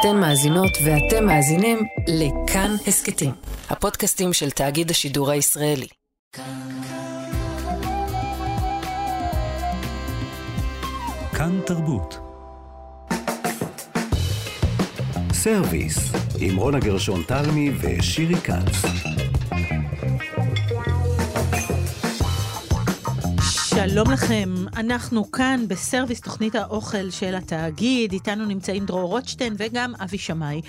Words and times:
אתן 0.00 0.16
מאזינות 0.16 0.78
ואתם 0.84 1.26
מאזינים 1.26 1.78
לכאן 2.08 2.70
הסכתים, 2.86 3.30
הפודקאסטים 3.70 4.32
של 4.32 4.50
תאגיד 4.50 4.90
השידור 4.90 5.30
הישראלי. 5.30 5.86
כאן 11.34 11.60
תרבות. 11.66 12.18
סרוויס, 15.32 16.12
עם 16.40 16.56
רונה 16.56 16.78
גרשון 16.78 17.22
תלמי 17.22 17.70
ושירי 17.80 18.36
כץ. 18.36 19.27
שלום 23.90 24.10
לכם, 24.10 24.54
אנחנו 24.76 25.30
כאן 25.32 25.64
בסרוויס 25.68 26.20
תוכנית 26.20 26.54
האוכל 26.54 27.10
של 27.10 27.34
התאגיד, 27.34 28.12
איתנו 28.12 28.44
נמצאים 28.44 28.86
דרור 28.86 29.10
רוטשטיין 29.10 29.54
וגם 29.58 29.92
אבי 30.04 30.18
שמאי. 30.18 30.60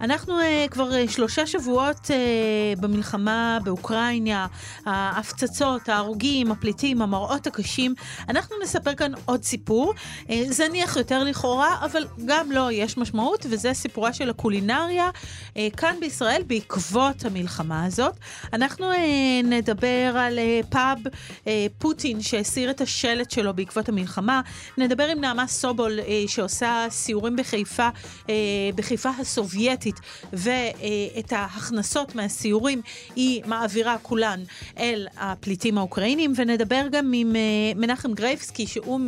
אנחנו 0.00 0.40
uh, 0.40 0.68
כבר 0.70 0.90
uh, 0.90 1.10
שלושה 1.10 1.46
שבועות 1.46 1.96
uh, 1.96 2.80
במלחמה 2.80 3.58
באוקראינה, 3.64 4.46
ההפצצות, 4.86 5.88
ההרוגים, 5.88 6.52
הפליטים, 6.52 7.02
המראות 7.02 7.46
הקשים. 7.46 7.94
אנחנו 8.28 8.56
נספר 8.62 8.94
כאן 8.94 9.12
עוד 9.24 9.44
סיפור, 9.44 9.94
uh, 10.26 10.32
זניח 10.50 10.96
יותר 10.96 11.24
לכאורה, 11.24 11.76
אבל 11.84 12.06
גם 12.26 12.52
לו 12.52 12.54
לא, 12.54 12.72
יש 12.72 12.98
משמעות, 12.98 13.46
וזה 13.50 13.74
סיפורה 13.74 14.12
של 14.12 14.30
הקולינריה 14.30 15.10
uh, 15.10 15.56
כאן 15.76 15.94
בישראל 16.00 16.42
בעקבות 16.46 17.24
המלחמה 17.24 17.84
הזאת. 17.84 18.14
אנחנו 18.52 18.92
uh, 18.92 18.96
נדבר 19.44 20.16
על 20.18 20.38
uh, 20.38 20.66
פאב 20.66 20.98
uh, 21.44 21.48
פוטין, 21.78 22.22
ש... 22.22 22.34
שהסיר 22.54 22.70
את 22.70 22.80
השלט 22.80 23.30
שלו 23.30 23.54
בעקבות 23.54 23.88
המלחמה. 23.88 24.40
נדבר 24.78 25.04
עם 25.04 25.20
נעמה 25.20 25.46
סובול, 25.46 26.00
אה, 26.00 26.24
שעושה 26.26 26.86
סיורים 26.90 27.36
בחיפה, 27.36 27.88
אה, 28.28 28.34
בחיפה 28.74 29.10
הסובייטית, 29.18 30.00
ואת 30.32 31.32
ההכנסות 31.32 32.14
מהסיורים 32.14 32.82
היא 33.16 33.42
מעבירה 33.46 33.96
כולן 34.02 34.40
אל 34.78 35.06
הפליטים 35.16 35.78
האוקראינים, 35.78 36.32
ונדבר 36.36 36.82
גם 36.90 37.12
עם 37.14 37.36
אה, 37.36 37.40
מנחם 37.76 38.12
גרייבסקי, 38.12 38.66
שהוא 38.66 39.00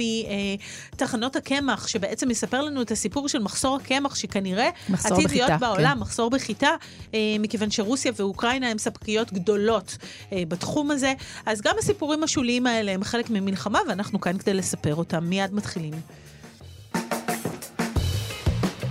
מתחנות 0.92 1.36
הקמח, 1.36 1.89
שבעצם 1.89 2.28
מספר 2.28 2.62
לנו 2.62 2.83
את 2.83 2.91
הסיפור 2.91 3.28
של 3.28 3.39
מחסור 3.39 3.77
הקמח, 3.77 4.14
שכנראה 4.14 4.70
עתיד 5.05 5.30
להיות 5.30 5.48
כן. 5.48 5.58
בעולם, 5.58 6.00
מחסור 6.00 6.30
בחיטה, 6.30 6.70
אה, 7.14 7.19
מכיוון 7.39 7.70
שרוסיה 7.70 8.12
ואוקראינה 8.17 8.70
הן 8.70 8.78
ספקיות 8.78 9.33
גדולות 9.33 9.97
אה, 10.33 10.42
בתחום 10.48 10.91
הזה. 10.91 11.14
אז 11.47 11.61
גם 11.61 11.74
הסיפורים 11.78 12.22
השוליים 12.22 12.67
האלה 12.67 12.92
הם 12.92 13.05
חלק 13.05 13.25
חלק 13.27 13.41
ממלחמה, 13.41 13.78
ואנחנו 13.88 14.20
כאן 14.20 14.38
כדי 14.38 14.55
לספר 14.55 14.94
אותם. 14.94 15.24
מיד 15.24 15.55
מתחילים. 15.55 15.94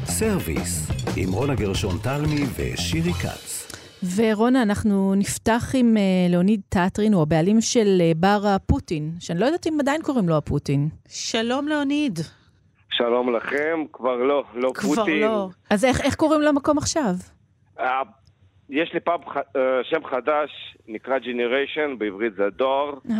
סרוויס, 0.06 0.92
עם 1.18 1.30
רונה 1.34 1.56
גרשון 1.56 1.98
תלמי 2.04 2.44
ושירי 2.56 3.14
כץ. 3.14 3.72
ורונה, 4.16 4.62
אנחנו 4.62 5.16
נפתח 5.16 5.72
עם 5.74 5.98
אה, 5.98 6.32
לאוניד 6.34 6.62
טאטרין, 6.70 7.14
הוא 7.14 7.22
הבעלים 7.22 7.62
של 7.62 8.02
אה, 8.02 8.18
בר 8.18 8.42
הפוטין, 8.48 9.12
שאני 9.20 9.40
לא 9.40 9.46
יודעת 9.46 9.68
אם 9.68 9.78
עדיין 9.80 10.02
קוראים 10.02 10.30
לו 10.30 10.38
הפוטין. 10.38 10.90
שלום 11.08 11.68
לאוניד. 11.68 12.20
שלום 12.92 13.36
לכם, 13.36 13.84
כבר 13.94 14.16
לא, 14.16 14.44
לא 14.54 14.72
כבר 14.76 14.96
פוטין. 14.96 15.04
כבר 15.04 15.32
לא. 15.32 15.50
אז 15.70 15.86
איך, 15.86 16.02
איך 16.02 16.16
קוראים 16.16 16.42
למקום 16.42 16.78
עכשיו? 16.78 17.16
אה, 17.78 17.84
יש 18.70 18.94
לי 18.94 19.00
פאב 19.00 19.22
אה, 19.22 19.60
שם 19.84 20.06
חדש, 20.12 20.50
נקרא 20.88 21.18
Generation, 21.20 21.98
בעברית 21.98 22.34
זה 22.38 22.44
דור. 22.58 23.02
אה-הא. 23.08 23.12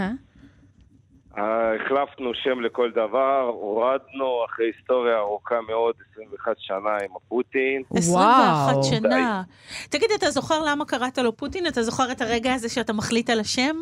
החלפנו 1.38 2.32
שם 2.34 2.62
לכל 2.62 2.92
דבר, 2.92 3.42
הורדנו 3.42 4.46
אחרי 4.46 4.66
היסטוריה 4.66 5.18
ארוכה 5.18 5.62
מאוד, 5.68 5.96
21 6.12 6.56
שנה 6.58 6.98
עם 7.06 7.16
הפוטין. 7.16 7.84
21 7.94 8.74
שנה. 8.84 9.42
תגיד, 9.90 10.10
אתה 10.18 10.32
זוכר 10.32 10.64
למה 10.68 10.86
קראת 10.86 11.18
לו 11.18 11.38
פוטין? 11.38 11.68
אתה 11.68 11.84
זוכר 11.84 12.12
את 12.12 12.22
הרגע 12.22 12.54
הזה 12.54 12.70
שאתה 12.70 12.94
מחליט 12.94 13.30
על 13.30 13.40
השם? 13.40 13.76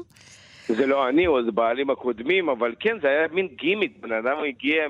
זה 0.68 0.86
לא 0.86 1.10
אני, 1.10 1.28
או 1.28 1.44
זה 1.44 1.52
בעלים 1.52 1.90
הקודמים, 1.90 2.50
אבל 2.50 2.76
כן, 2.80 2.98
זה 3.02 3.08
היה 3.08 3.28
מין 3.32 3.48
גימיק. 3.48 3.98
בן 4.00 4.12
אדם 4.12 4.38
הגיע 4.48 4.84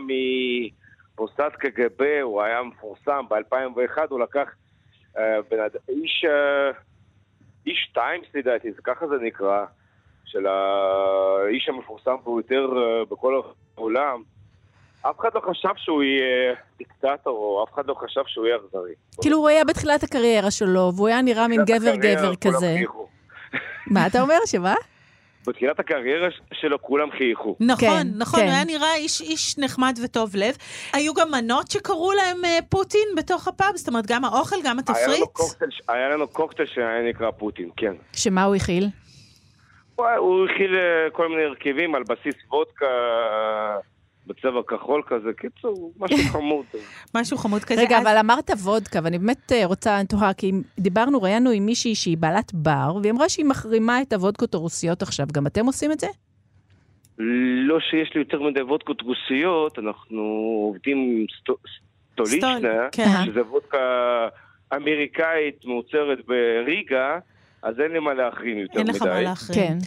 מפוסט 1.14 1.56
קג"ב, 1.60 2.04
הוא 2.22 2.42
היה 2.42 2.64
מפורסם, 2.64 3.26
ב-2001 3.30 4.02
הוא 4.10 4.20
לקח 4.20 4.48
אה, 5.16 5.20
בן 5.52 5.60
אדם, 5.60 5.80
איש, 5.90 6.26
אה, 6.26 6.76
איש 7.66 7.92
Times 7.94 8.26
לדעתי, 8.34 8.68
ככה 8.84 9.08
זה 9.08 9.16
נקרא. 9.22 9.66
של 10.34 10.46
האיש 10.48 11.70
המפורסם 11.70 12.16
ביותר 12.26 12.68
אה, 12.78 13.06
בכל 13.12 13.42
העולם, 13.78 14.24
אף 15.02 15.20
אחד 15.20 15.30
לא 15.36 15.42
חשב 15.50 15.70
שהוא 15.78 16.04
יהיה 16.04 16.56
דיקטטור, 16.78 17.38
או 17.38 17.64
אף 17.64 17.74
אחד 17.74 17.88
לא 17.88 17.94
חשב 17.94 18.22
שהוא 18.28 18.46
יהיה 18.46 18.58
אכזרי. 18.58 18.94
כאילו 19.22 19.38
הוא 19.38 19.48
היה 19.48 19.66
בתחילת 19.66 20.04
הקריירה 20.04 20.52
שלו, 20.52 20.92
והוא 20.96 21.08
היה 21.08 21.22
נראה 21.22 21.48
מין 21.48 21.62
גבר-גבר 21.66 22.36
כזה. 22.36 22.76
מה 23.88 24.08
אתה 24.08 24.22
אומר, 24.22 24.38
שמה? 24.46 24.76
בתחילת 25.48 25.80
הקריירה 25.80 26.28
שלו 26.54 26.82
כולם 26.82 27.12
חייכו. 27.12 27.56
נכון, 27.60 27.78
כן, 27.78 28.08
נכון, 28.16 28.40
כן. 28.40 28.46
הוא 28.46 28.54
היה 28.54 28.64
נראה 28.64 28.96
איש, 28.96 29.22
איש 29.22 29.58
נחמד 29.58 30.00
וטוב 30.04 30.36
לב. 30.36 30.58
היו 30.94 31.14
גם 31.14 31.32
מנות 31.32 31.72
שקראו 31.72 32.12
להם 32.12 32.46
אה, 32.46 32.60
פוטין 32.70 33.08
בתוך 33.18 33.48
הפאב? 33.48 33.76
זאת 33.76 33.88
אומרת, 33.88 34.08
גם 34.08 34.26
האוכל, 34.26 34.56
גם 34.64 34.80
התפריט? 34.80 34.98
היה 35.08 35.18
לנו 35.18 35.28
קוקטייל, 35.28 35.72
היה 35.88 36.10
לנו 36.10 36.28
קוקטייל 36.28 36.68
שהיה 36.74 37.10
נקרא 37.10 37.32
פוטין, 37.32 37.70
כן. 37.78 37.94
שמה 38.14 38.44
הוא 38.44 38.56
הכיל? 38.56 38.88
הוא 39.96 40.46
הכיל 40.46 40.76
אה, 40.76 41.10
כל 41.12 41.30
מיני 41.30 41.44
הרכבים 41.44 41.96
על 41.96 42.04
בסיס 42.04 42.36
וודקה 42.52 42.86
בצבע 44.28 44.62
כחול 44.68 45.02
כזה. 45.08 45.34
קיצור, 45.38 45.94
משהו 46.00 46.18
חמוד. 46.34 46.66
משהו 47.16 47.38
חמוד 47.38 47.64
כזה. 47.64 47.82
רגע, 47.82 48.00
אבל 48.00 48.18
אמרת 48.20 48.50
וודקה, 48.50 49.00
ואני 49.04 49.20
באמת 49.20 49.52
אה, 49.52 49.66
רוצה, 49.66 50.00
אני 50.00 50.08
תוהה, 50.08 50.34
כי 50.34 50.52
דיברנו, 50.80 51.22
ראיינו 51.22 51.50
עם 51.50 51.66
מישהי 51.66 51.96
שהיא 51.96 52.18
בעלת 52.18 52.54
בר, 52.54 52.96
והיא 53.02 53.12
אמרה 53.12 53.30
שהיא 53.30 53.46
מחרימה 53.46 54.02
את 54.02 54.14
הוודקות 54.14 54.54
הרוסיות 54.54 55.02
עכשיו. 55.02 55.26
גם 55.34 55.48
אתם 55.48 55.66
עושים 55.66 55.92
את 55.92 56.00
זה? 56.00 56.08
לא 57.68 57.80
שיש 57.80 58.14
לי 58.16 58.22
יותר 58.22 58.42
מדי 58.42 58.62
וודקות 58.62 59.02
רוסיות, 59.02 59.80
אנחנו 59.80 60.22
עובדים 60.68 60.98
עם 60.98 61.26
סטולישנה, 62.14 62.88
כן. 62.92 63.26
שזה 63.26 63.42
וודקה 63.42 63.78
אמריקאית 64.76 65.66
מעוצרת 65.66 66.18
בריגה. 66.26 67.20
אז 67.64 67.80
אין 67.80 67.92
לי 67.92 68.00
מה 68.00 68.14
להחרים 68.14 68.58
יותר 68.58 68.80
מדי. 68.80 68.90
אין 68.92 68.96
לך 68.96 69.02
מה 69.02 69.22
להחרים. 69.22 69.58
כן. 69.58 69.78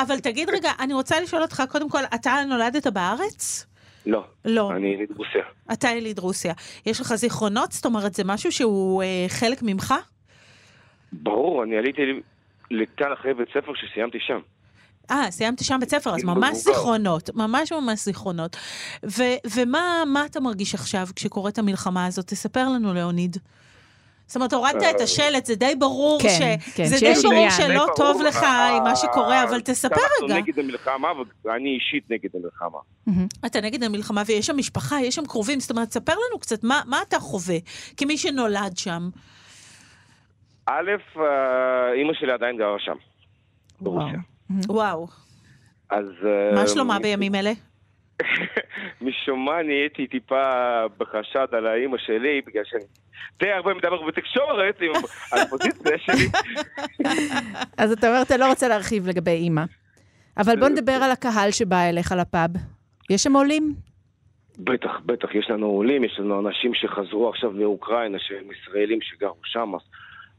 אבל 0.00 0.18
תגיד 0.18 0.50
רגע, 0.50 0.70
אני 0.80 0.94
רוצה 0.94 1.20
לשאול 1.20 1.42
אותך, 1.42 1.62
קודם 1.68 1.90
כל, 1.90 2.02
אתה 2.14 2.34
נולדת 2.48 2.86
בארץ? 2.86 3.66
לא. 4.06 4.24
לא. 4.44 4.72
אני 4.76 4.86
יליד 4.88 5.10
רוסיה. 5.16 5.42
אתה 5.72 5.88
יליד 5.88 6.18
רוסיה. 6.18 6.54
יש 6.86 7.00
לך 7.00 7.14
זיכרונות? 7.14 7.72
זאת 7.72 7.84
אומרת, 7.84 8.14
זה 8.14 8.24
משהו 8.24 8.52
שהוא 8.52 9.02
אה, 9.02 9.26
חלק 9.28 9.62
ממך? 9.62 9.94
ברור, 11.12 11.62
אני 11.62 11.76
עליתי 11.76 12.02
לכאן 12.70 13.12
אחרי 13.12 13.34
בית 13.34 13.48
ספר 13.48 13.72
שסיימתי 13.74 14.18
שם. 14.20 14.38
אה, 15.10 15.30
סיימתי 15.30 15.64
שם 15.64 15.76
בית 15.80 15.90
ספר, 15.90 16.14
אז 16.14 16.24
ממש 16.24 16.56
זיכרונות, 16.56 17.30
ממש 17.34 17.72
ממש 17.72 18.04
זיכרונות. 18.04 18.56
ומה 19.54 20.26
אתה 20.26 20.40
מרגיש 20.40 20.74
עכשיו 20.74 21.06
כשקורית 21.16 21.58
המלחמה 21.58 22.06
הזאת? 22.06 22.26
תספר 22.26 22.68
לנו, 22.68 22.94
לאוניד. 22.94 23.36
זאת 24.30 24.36
אומרת, 24.36 24.52
הורדת 24.52 24.96
את 24.96 25.00
השלט, 25.00 25.46
זה 25.46 25.54
די 25.54 25.74
ברור 25.78 26.22
כן, 26.22 26.28
ש... 26.28 26.72
כן, 26.74 26.84
זה 26.84 26.96
די 27.00 27.12
ברור 27.22 27.50
שלא 27.50 27.86
טוב 27.96 28.22
לך 28.22 28.42
עם 28.76 28.84
מה 28.84 28.96
שקורה, 28.96 29.44
אבל 29.44 29.60
תספר 29.60 29.94
רגע. 29.94 30.34
אנחנו 30.34 30.42
נגד 30.42 30.58
המלחמה, 30.58 31.08
ואני 31.44 31.74
אישית 31.74 32.10
נגד 32.10 32.30
המלחמה. 32.34 32.78
אתה 33.46 33.60
נגד 33.60 33.82
המלחמה, 33.82 34.22
ויש 34.26 34.46
שם 34.46 34.56
משפחה, 34.56 34.96
יש 35.00 35.14
שם 35.14 35.26
קרובים, 35.26 35.60
זאת 35.60 35.70
אומרת, 35.70 35.92
ספר 35.92 36.12
לנו 36.12 36.38
קצת, 36.38 36.64
מה 36.64 37.02
אתה 37.08 37.18
חווה 37.18 37.56
כמי 37.96 38.18
שנולד 38.18 38.76
שם? 38.76 39.08
א', 40.66 40.90
אה, 41.16 41.92
אימא 41.92 42.12
שלי 42.14 42.32
עדיין 42.32 42.56
גרה 42.56 42.78
שם, 42.78 42.96
ברוסיה. 43.80 44.18
וואו. 44.68 45.06
אז... 45.90 46.06
מה 46.54 46.68
שלומה 46.68 46.94
אה, 46.94 47.00
בימים 47.00 47.34
אלה? 47.34 47.52
משום 49.00 49.44
מה 49.44 49.62
נהייתי 49.62 50.06
טיפה 50.06 50.42
בחשד 50.98 51.46
על 51.52 51.66
האימא 51.66 51.98
שלי, 51.98 52.40
בגלל 52.46 52.62
שאני 52.64 52.84
די 53.38 53.50
הרבה 53.50 53.74
מדבר 53.74 54.02
בתקשורת 54.02 54.80
עם 54.80 54.92
הפוזיציה 55.32 55.98
שלי. 55.98 56.26
אז 57.82 57.92
אתה 57.92 58.08
אומר, 58.08 58.22
אתה 58.22 58.36
לא 58.36 58.48
רוצה 58.48 58.68
להרחיב 58.68 59.08
לגבי 59.08 59.30
אימא. 59.30 59.62
אבל 60.38 60.60
בוא 60.60 60.68
נדבר 60.68 60.92
על 60.92 61.10
הקהל 61.10 61.50
שבא 61.50 61.88
אליך 61.88 62.12
לפאב. 62.12 62.50
יש 63.10 63.22
שם 63.22 63.32
עולים? 63.32 63.74
בטח, 64.58 65.00
בטח, 65.06 65.34
יש 65.34 65.50
לנו 65.50 65.66
עולים, 65.66 66.04
יש 66.04 66.18
לנו 66.18 66.48
אנשים 66.48 66.74
שחזרו 66.74 67.28
עכשיו 67.28 67.50
מאוקראינה, 67.50 68.18
שהם 68.18 68.44
ישראלים 68.52 68.98
שגרו 69.02 69.40
שם, 69.44 69.72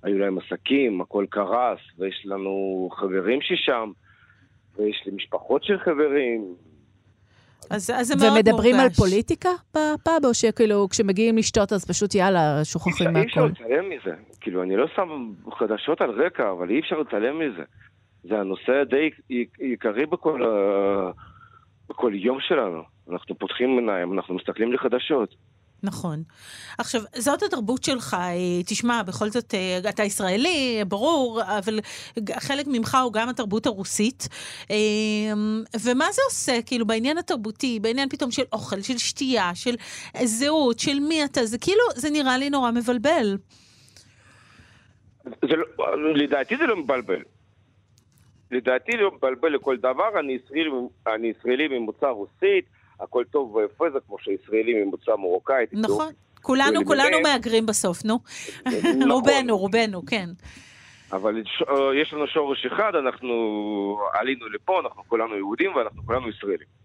היו 0.03 0.19
להם 0.19 0.37
עסקים, 0.37 1.01
הכל 1.01 1.25
קרס, 1.29 1.79
ויש 1.97 2.25
לנו 2.25 2.89
חברים 2.93 3.39
ששם, 3.41 3.91
ויש 4.75 5.03
לי 5.05 5.11
משפחות 5.15 5.63
של 5.63 5.79
חברים, 5.79 6.55
אז, 7.71 7.91
אז 7.95 8.07
זה 8.07 8.15
מאוד 8.15 8.29
מורגש. 8.29 8.47
ומדברים 8.47 8.75
על 8.75 8.89
פוליטיקה 8.89 9.49
בפאב, 9.69 10.25
או 10.25 10.33
שכאילו 10.33 10.87
כשמגיעים 10.89 11.37
לשתות 11.37 11.73
אז 11.73 11.85
פשוט 11.85 12.15
יאללה, 12.15 12.59
שוכחים 12.63 13.13
מהכל? 13.13 13.19
אי 13.19 13.25
אפשר 13.25 13.45
להתעלם 13.45 13.89
מזה. 13.89 14.15
כאילו, 14.41 14.63
אני 14.63 14.75
לא 14.75 14.87
שם 14.95 15.31
חדשות 15.59 16.01
על 16.01 16.09
רקע, 16.25 16.51
אבל 16.51 16.69
אי 16.69 16.79
אפשר 16.79 16.95
להתעלם 16.97 17.39
מזה. 17.39 17.63
זה 18.23 18.39
הנושא 18.39 18.83
די 18.83 19.09
עיקרי 19.59 20.05
בכל, 20.05 20.41
בכל 21.89 22.11
יום 22.15 22.37
שלנו. 22.41 22.81
אנחנו 23.11 23.35
פותחים 23.35 23.69
עיניים, 23.69 24.13
אנחנו 24.13 24.35
מסתכלים 24.35 24.73
לחדשות. 24.73 25.35
נכון. 25.83 26.23
עכשיו, 26.77 27.01
זאת 27.17 27.43
התרבות 27.43 27.83
שלך, 27.83 28.13
אה, 28.13 28.63
תשמע, 28.65 29.03
בכל 29.03 29.29
זאת, 29.29 29.53
אה, 29.53 29.89
אתה 29.89 30.03
ישראלי, 30.03 30.83
ברור, 30.87 31.41
אבל 31.57 31.79
חלק 32.39 32.65
ממך 32.67 32.97
הוא 33.03 33.13
גם 33.13 33.29
התרבות 33.29 33.65
הרוסית. 33.65 34.27
אה, 34.71 34.75
ומה 35.85 36.05
זה 36.11 36.21
עושה, 36.29 36.61
כאילו, 36.65 36.85
בעניין 36.85 37.17
התרבותי, 37.17 37.79
בעניין 37.79 38.09
פתאום 38.09 38.31
של 38.31 38.43
אוכל, 38.53 38.81
של 38.81 38.97
שתייה, 38.97 39.51
של 39.53 39.75
זהות, 40.23 40.79
של 40.79 40.99
מי 40.99 41.25
אתה, 41.25 41.45
זה 41.45 41.57
כאילו, 41.57 41.83
זה 41.95 42.09
נראה 42.09 42.37
לי 42.37 42.49
נורא 42.49 42.71
מבלבל. 42.71 43.37
זה 45.25 45.55
לא, 45.55 45.65
לדעתי 46.15 46.57
זה 46.57 46.63
לא 46.63 46.75
מבלבל. 46.75 47.21
לדעתי 48.51 48.91
לא 48.97 49.11
מבלבל 49.11 49.55
לכל 49.55 49.77
דבר, 49.77 50.19
אני 50.19 50.33
ישראלי, 50.33 50.69
אני 51.07 51.27
ישראלי 51.27 51.67
ממוצא 51.67 52.07
רוסית, 52.07 52.65
הכל 53.01 53.23
טוב 53.31 53.55
ויפה, 53.55 53.89
זה 53.93 53.99
כמו 54.07 54.17
שישראלי 54.19 54.83
ממוצא 54.83 55.15
מרוקאי. 55.15 55.65
נכון, 55.73 56.13
כולנו, 56.41 56.85
כולנו 56.85 57.21
מהגרים 57.23 57.65
בסוף, 57.65 58.05
נו. 58.05 58.19
נכון. 58.65 59.11
רובנו, 59.11 59.57
רובנו, 59.57 60.05
כן. 60.05 60.29
אבל 61.11 61.43
יש 62.01 62.13
לנו 62.13 62.27
שורש 62.27 62.65
אחד, 62.65 62.91
אנחנו 62.95 63.33
עלינו 64.13 64.49
לפה, 64.49 64.79
אנחנו 64.79 65.03
כולנו 65.07 65.35
יהודים 65.35 65.75
ואנחנו 65.75 66.05
כולנו 66.05 66.29
ישראלים. 66.29 66.80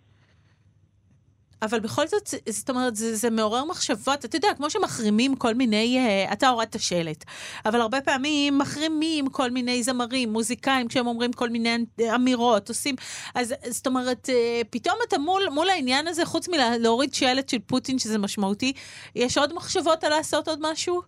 אבל 1.63 1.81
בכל 1.81 2.07
זאת, 2.07 2.35
זאת 2.49 2.71
אומרת, 2.71 2.97
זה, 2.97 3.17
זה 3.17 3.31
מעורר 3.31 3.65
מחשבות. 3.65 4.25
אתה 4.25 4.37
יודע, 4.37 4.49
כמו 4.57 4.71
שמחרימים 4.71 5.37
כל 5.37 5.55
מיני, 5.55 5.99
uh, 6.29 6.33
אתה 6.33 6.49
הורדת 6.49 6.81
שלט, 6.81 7.25
אבל 7.67 7.81
הרבה 7.81 8.01
פעמים 8.01 8.59
מחרימים 8.59 9.29
כל 9.29 9.51
מיני 9.51 9.83
זמרים, 9.83 10.33
מוזיקאים, 10.33 10.89
כשהם 10.89 11.07
אומרים 11.07 11.33
כל 11.33 11.51
מיני 11.51 11.77
אמירות, 12.15 12.69
עושים... 12.69 12.95
אז 13.35 13.55
זאת 13.69 13.87
אומרת, 13.87 14.29
uh, 14.29 14.67
פתאום 14.71 14.97
אתה 15.09 15.19
מול, 15.19 15.49
מול 15.49 15.71
העניין 15.71 16.09
הזה, 16.09 16.25
חוץ 16.25 16.49
מלהוריד 16.49 17.15
שלט 17.15 17.49
של 17.49 17.59
פוטין, 17.59 17.99
שזה 17.99 18.19
משמעותי, 18.19 18.73
יש 19.15 19.39
עוד 19.39 19.55
מחשבות 19.55 20.05
על 20.05 20.11
לעשות 20.11 20.49
עוד 20.49 20.59
משהו? 20.73 21.03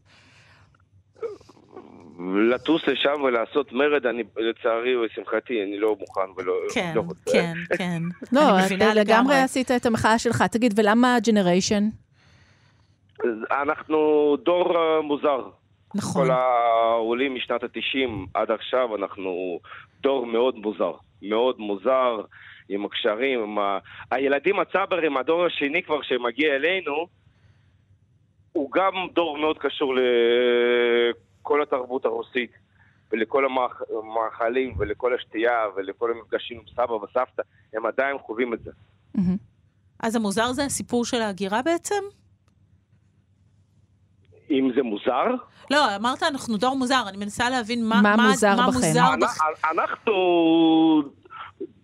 לטוס 2.18 2.86
לשם 2.86 3.22
ולעשות 3.22 3.72
מרד, 3.72 4.06
אני 4.06 4.22
לצערי 4.36 4.96
ולשמחתי, 4.96 5.62
אני 5.62 5.78
לא 5.78 5.96
מוכן 6.00 6.30
ולא 6.36 6.54
כן, 6.74 6.92
לא 6.94 7.00
רוצה. 7.00 7.32
כן, 7.32 7.54
כן. 7.78 8.02
לא, 8.36 8.40
אתה 8.76 8.94
לגמרי 8.94 9.36
עשית 9.36 9.70
את 9.70 9.86
המחאה 9.86 10.18
שלך. 10.18 10.42
תגיד, 10.42 10.78
ולמה 10.78 11.16
ג'נריישן? 11.26 11.84
אנחנו 13.62 14.36
דור 14.44 14.72
uh, 14.72 15.02
מוזר. 15.02 15.48
נכון. 15.94 16.26
כל 16.26 16.32
העולים 16.32 17.34
משנת 17.34 17.62
ה-90 17.62 18.10
עד 18.34 18.50
עכשיו, 18.50 18.96
אנחנו 18.96 19.60
דור 20.00 20.26
מאוד 20.26 20.56
מוזר. 20.56 20.92
מאוד 21.22 21.58
מוזר, 21.58 22.20
עם 22.68 22.84
הקשרים, 22.84 23.40
עם 23.42 23.58
ה... 23.58 23.78
הילדים 24.10 24.60
הצברים, 24.60 25.16
הדור 25.16 25.46
השני 25.46 25.82
כבר 25.82 26.02
שמגיע 26.02 26.56
אלינו, 26.56 27.06
הוא 28.52 28.70
גם 28.72 28.92
דור 29.14 29.38
מאוד 29.38 29.58
קשור 29.58 29.94
ל... 29.94 30.00
לכל 31.40 31.62
התרבות 31.62 32.04
הרוסית 32.04 32.50
ולכל 33.12 33.44
המאכלים 33.90 34.74
ולכל 34.78 35.14
השתייה 35.14 35.64
ולכל 35.76 36.10
המפגשים 36.12 36.58
עם 36.58 36.64
סבא 36.74 36.92
וסבתא, 36.92 37.42
הם 37.74 37.86
עדיין 37.86 38.18
חווים 38.18 38.54
את 38.54 38.62
זה. 38.64 38.70
אז 40.00 40.16
המוזר 40.16 40.52
זה 40.52 40.64
הסיפור 40.64 41.04
של 41.04 41.20
ההגירה 41.20 41.62
בעצם? 41.62 42.04
אם 44.50 44.70
זה 44.76 44.82
מוזר? 44.82 45.24
לא, 45.70 45.96
אמרת 45.96 46.22
אנחנו 46.22 46.56
דור 46.56 46.76
מוזר, 46.76 47.02
אני 47.08 47.16
מנסה 47.16 47.50
להבין 47.50 47.88
מה, 47.88 48.02
מה, 48.02 48.16
מה 48.16 48.28
מוזר 48.28 48.56
מה 48.56 48.68
בכם. 48.68 48.76
מוזר 48.76 49.10
בח... 49.20 49.38
אנחנו 49.72 50.12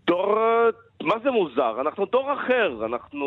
דור... 0.07 0.39
מה 1.03 1.15
זה 1.23 1.31
מוזר? 1.31 1.81
אנחנו 1.81 2.07
דור 2.07 2.33
אחר, 2.33 2.87
אנחנו 2.87 3.27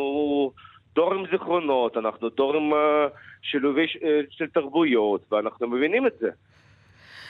דור 0.96 1.14
עם 1.14 1.24
זיכרונות, 1.32 1.98
אנחנו 1.98 2.30
דור 2.30 2.56
עם 2.56 2.74
uh, 2.74 2.76
שילובי 3.52 3.86
uh, 3.86 4.06
של 4.30 4.48
תרבויות, 4.48 5.22
ואנחנו 5.32 5.68
מבינים 5.68 6.08
את 6.08 6.14
זה. 6.20 6.30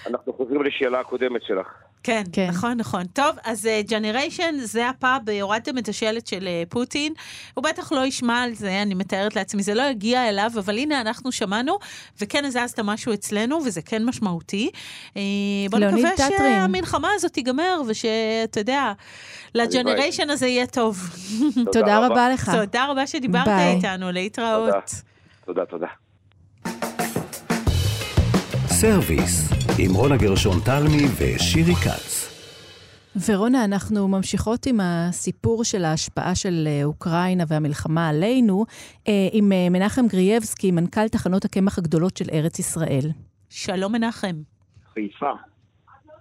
אנחנו 0.08 0.34
חוזרים 0.34 0.64
לשאלה 0.64 1.00
הקודמת 1.00 1.42
שלך. 1.44 1.68
כן, 2.04 2.24
כן. 2.34 2.48
נכון, 2.50 2.78
נכון. 2.78 3.04
טוב, 3.06 3.36
אז 3.44 3.70
ג'נריישן, 3.90 4.56
uh, 4.58 4.66
זה 4.66 4.90
הפאב, 4.90 5.22
הורדתם 5.42 5.78
את 5.78 5.88
השלט 5.88 6.28
של 6.28 6.48
uh, 6.48 6.70
פוטין. 6.70 7.14
הוא 7.54 7.64
בטח 7.64 7.92
לא 7.92 8.06
ישמע 8.06 8.44
על 8.44 8.54
זה, 8.54 8.82
אני 8.82 8.94
מתארת 8.94 9.36
לעצמי, 9.36 9.64
זה 9.64 9.74
לא 9.74 9.82
יגיע 9.82 10.30
אליו, 10.30 10.52
אבל 10.60 10.78
הנה 10.78 11.02
אנחנו 11.02 11.32
שמענו, 11.32 11.78
וכן 12.22 12.46
הזזת 12.46 12.80
משהו 12.80 13.14
אצלנו, 13.14 13.58
וזה 13.58 13.82
כן 13.82 14.06
משמעותי. 14.06 14.70
Uh, 15.14 15.18
בוא 15.70 15.80
ליאוניד 15.80 16.06
נקווה. 16.06 16.28
שהמלחמה 16.38 17.10
הזאת 17.16 17.34
תיגמר, 17.34 17.82
ושאתה 17.88 18.60
יודע, 18.60 18.94
לג'נריישן 19.56 20.30
הזה 20.30 20.48
יהיה 20.48 20.68
טוב. 20.68 20.98
תודה 21.74 22.06
רבה 22.06 22.30
לך. 22.30 22.52
תודה 22.56 22.86
רבה 22.86 23.08
שדיברת 23.08 23.46
ביי. 23.46 23.76
איתנו, 23.76 24.12
להתראות. 24.12 24.74
תודה, 25.46 25.66
תודה. 25.66 25.88
סרוויס, 28.82 29.50
עם 29.80 29.96
רונה 29.96 30.18
גרשון 30.18 30.60
תלמי 30.66 31.04
ושירי 31.18 31.76
כץ. 31.76 32.28
ורונה, 33.28 33.66
אנחנו 33.66 34.08
ממשיכות 34.08 34.66
עם 34.66 34.80
הסיפור 34.84 35.64
של 35.64 35.86
ההשפעה 35.86 36.36
של 36.36 36.68
אה, 36.68 36.84
אוקראינה 36.84 37.44
והמלחמה 37.48 38.10
עלינו, 38.10 38.66
אה, 39.08 39.14
עם 39.32 39.52
אה, 39.52 39.70
מנחם 39.70 40.08
גרייבסקי, 40.08 40.72
מנכ"ל 40.72 41.08
תחנות 41.08 41.46
הקמח 41.46 41.78
הגדולות 41.78 42.18
של 42.18 42.26
ארץ 42.34 42.60
ישראל. 42.60 43.12
שלום 43.50 43.92
מנחם. 43.92 44.36
חיפה. 44.94 45.32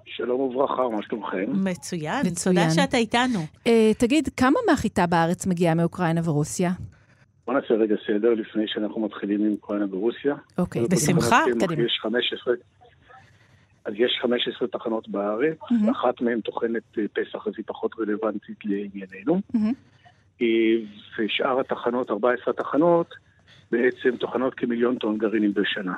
שלום 0.05 0.41
וברכה, 0.41 0.83
מה 0.97 1.03
שלומכם? 1.03 1.45
מצוין, 1.53 2.27
מצוין. 2.27 2.55
תודה 2.55 2.71
שאתה 2.71 2.97
איתנו. 2.97 3.41
אה, 3.67 3.91
תגיד, 3.99 4.29
כמה 4.37 4.59
מהחיטה 4.69 5.07
בארץ 5.07 5.47
מגיעה 5.47 5.75
מאוקראינה 5.75 6.21
ורוסיה? 6.25 6.71
בוא 7.47 7.55
נעשה 7.55 7.75
רגע 7.75 7.95
סדר 8.07 8.35
לפני 8.35 8.69
שאנחנו 8.69 9.01
מתחילים 9.01 9.45
עם 9.45 9.53
אוקראינה 9.53 9.87
ורוסיה. 9.91 10.35
אוקיי, 10.59 10.83
בשמחה, 10.91 11.45
קדימה. 11.61 11.83
יש 11.83 11.99
15, 12.03 12.55
אז 13.85 13.93
יש 13.97 14.19
15 14.23 14.69
תחנות 14.69 15.09
בארץ, 15.09 15.59
מהמם. 15.71 15.91
אחת 15.91 16.21
מהן 16.21 16.41
טוחנת 16.41 16.83
אה, 16.99 17.05
פסח, 17.13 17.47
אז 17.47 17.53
היא 17.57 17.65
פחות 17.67 17.93
רלוונטית 17.99 18.65
לענייננו. 18.65 19.41
אה, 20.43 20.47
ושאר 21.19 21.61
התחנות, 21.61 22.11
14 22.11 22.55
תחנות, 22.55 23.15
בעצם 23.71 24.17
טוחנות 24.17 24.55
כמיליון 24.55 24.99
טון 24.99 25.19
גרעינים 25.19 25.55
בשנה. 25.55 25.95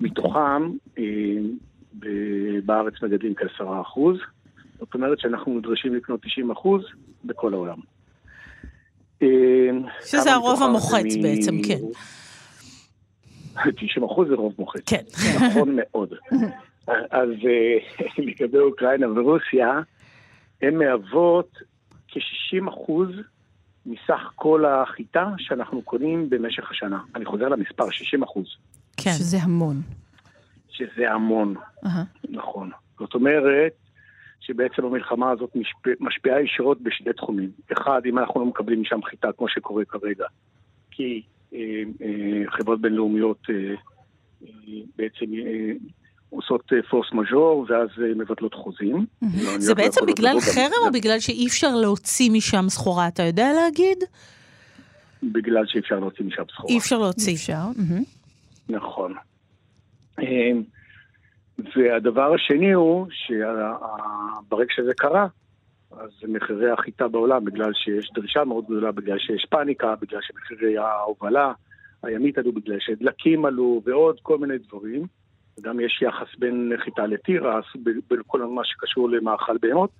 מתוכם, 0.00 0.70
אה, 0.98 1.04
בארץ 2.64 3.02
מגדלים 3.02 3.34
כ-10 3.34 3.80
אחוז, 3.80 4.18
זאת 4.78 4.94
אומרת 4.94 5.20
שאנחנו 5.20 5.58
נדרשים 5.58 5.94
לקנות 5.94 6.22
90 6.22 6.50
אחוז 6.50 6.82
בכל 7.24 7.54
העולם. 7.54 7.78
אה, 9.22 9.28
שזה 10.06 10.32
הרוב 10.32 10.62
המוחץ 10.62 11.16
מ- 11.18 11.22
בעצם, 11.22 11.54
כן. 11.62 11.78
90 13.76 14.04
אחוז 14.06 14.28
זה 14.28 14.34
רוב 14.34 14.54
מוחץ. 14.58 14.80
כן. 14.86 15.02
נכון 15.46 15.76
מאוד. 15.76 16.12
אז 17.10 17.28
אה, 17.44 17.78
לגבי 18.26 18.58
אוקראינה 18.58 19.06
ורוסיה, 19.20 19.80
הן 20.62 20.74
מהוות 20.78 21.58
כ-60 22.08 22.68
אחוז 22.68 23.08
מסך 23.86 24.30
כל 24.34 24.64
החיטה 24.66 25.26
שאנחנו 25.38 25.82
קונים 25.82 26.30
במשך 26.30 26.70
השנה. 26.70 26.98
אני 27.14 27.24
חוזר 27.24 27.48
למספר, 27.48 27.90
60 27.90 28.22
אחוז, 28.22 28.46
כן. 28.96 29.10
שזה 29.10 29.38
המון. 29.42 29.80
שזה 30.70 31.10
המון, 31.10 31.54
אהה. 31.86 32.04
נכון. 32.30 32.70
זאת 32.98 33.14
אומרת 33.14 33.72
שבעצם 34.40 34.84
המלחמה 34.84 35.30
הזאת 35.30 35.50
משפיע, 35.56 35.94
משפיעה 36.00 36.42
ישירות 36.42 36.80
בשני 36.80 37.12
תחומים. 37.12 37.50
אחד, 37.72 38.00
אם 38.06 38.18
אנחנו 38.18 38.40
לא 38.40 38.46
מקבלים 38.46 38.80
משם 38.80 39.02
חיטה, 39.02 39.28
כמו 39.38 39.48
שקורה 39.48 39.84
כרגע, 39.84 40.24
כי 40.90 41.22
אה, 41.54 41.58
אה, 42.02 42.50
חברות 42.50 42.80
בינלאומיות 42.80 43.38
אה, 43.50 43.74
אה, 44.44 44.48
בעצם 44.96 45.26
אה, 45.34 45.72
עושות 46.30 46.72
אה, 46.72 46.78
פורס 46.90 47.06
מז'ור, 47.12 47.66
ואז 47.68 47.88
אה, 48.02 48.14
מבטלות 48.14 48.54
חוזים. 48.54 49.06
זה 49.58 49.74
בעצם 49.74 50.00
לא 50.06 50.12
בגלל 50.12 50.40
חרם 50.40 50.86
או 50.86 50.92
בגלל 50.92 51.20
שאי 51.20 51.46
אפשר 51.46 51.74
להוציא 51.74 52.30
משם 52.30 52.64
סחורה? 52.68 53.08
אתה 53.08 53.22
יודע 53.22 53.52
להגיד? 53.52 53.98
בגלל 55.22 55.66
שאי 55.66 55.80
אפשר 55.80 56.00
להוציא 56.00 56.24
משם 56.24 56.42
סחורה. 56.52 56.72
אי 56.74 56.78
אפשר 56.78 56.98
להוציא. 56.98 57.34
אפשר. 57.34 57.62
נכון. 58.68 59.14
והדבר 61.58 62.34
השני 62.34 62.72
הוא 62.72 63.06
שברגע 63.10 64.72
שזה 64.76 64.94
קרה, 64.94 65.26
אז 65.90 66.10
מחירי 66.28 66.70
החיטה 66.70 67.08
בעולם, 67.08 67.44
בגלל 67.44 67.72
שיש 67.74 68.10
דרישה 68.14 68.44
מאוד 68.44 68.64
גדולה, 68.64 68.92
בגלל 68.92 69.18
שיש 69.18 69.46
פאניקה, 69.50 69.94
בגלל 70.00 70.20
שמחירי 70.22 70.78
ההובלה 70.78 71.52
הימית 72.02 72.38
עלו, 72.38 72.52
בגלל 72.52 72.76
שדלקים 72.80 73.44
עלו 73.44 73.82
ועוד 73.84 74.20
כל 74.22 74.38
מיני 74.38 74.58
דברים. 74.58 75.06
וגם 75.58 75.80
יש 75.80 76.02
יחס 76.02 76.38
בין 76.38 76.72
חיטה 76.84 77.06
לתירס, 77.06 77.64
בכל 78.10 78.46
מה 78.46 78.62
שקשור 78.64 79.10
למאכל 79.10 79.58
בהמות. 79.58 79.90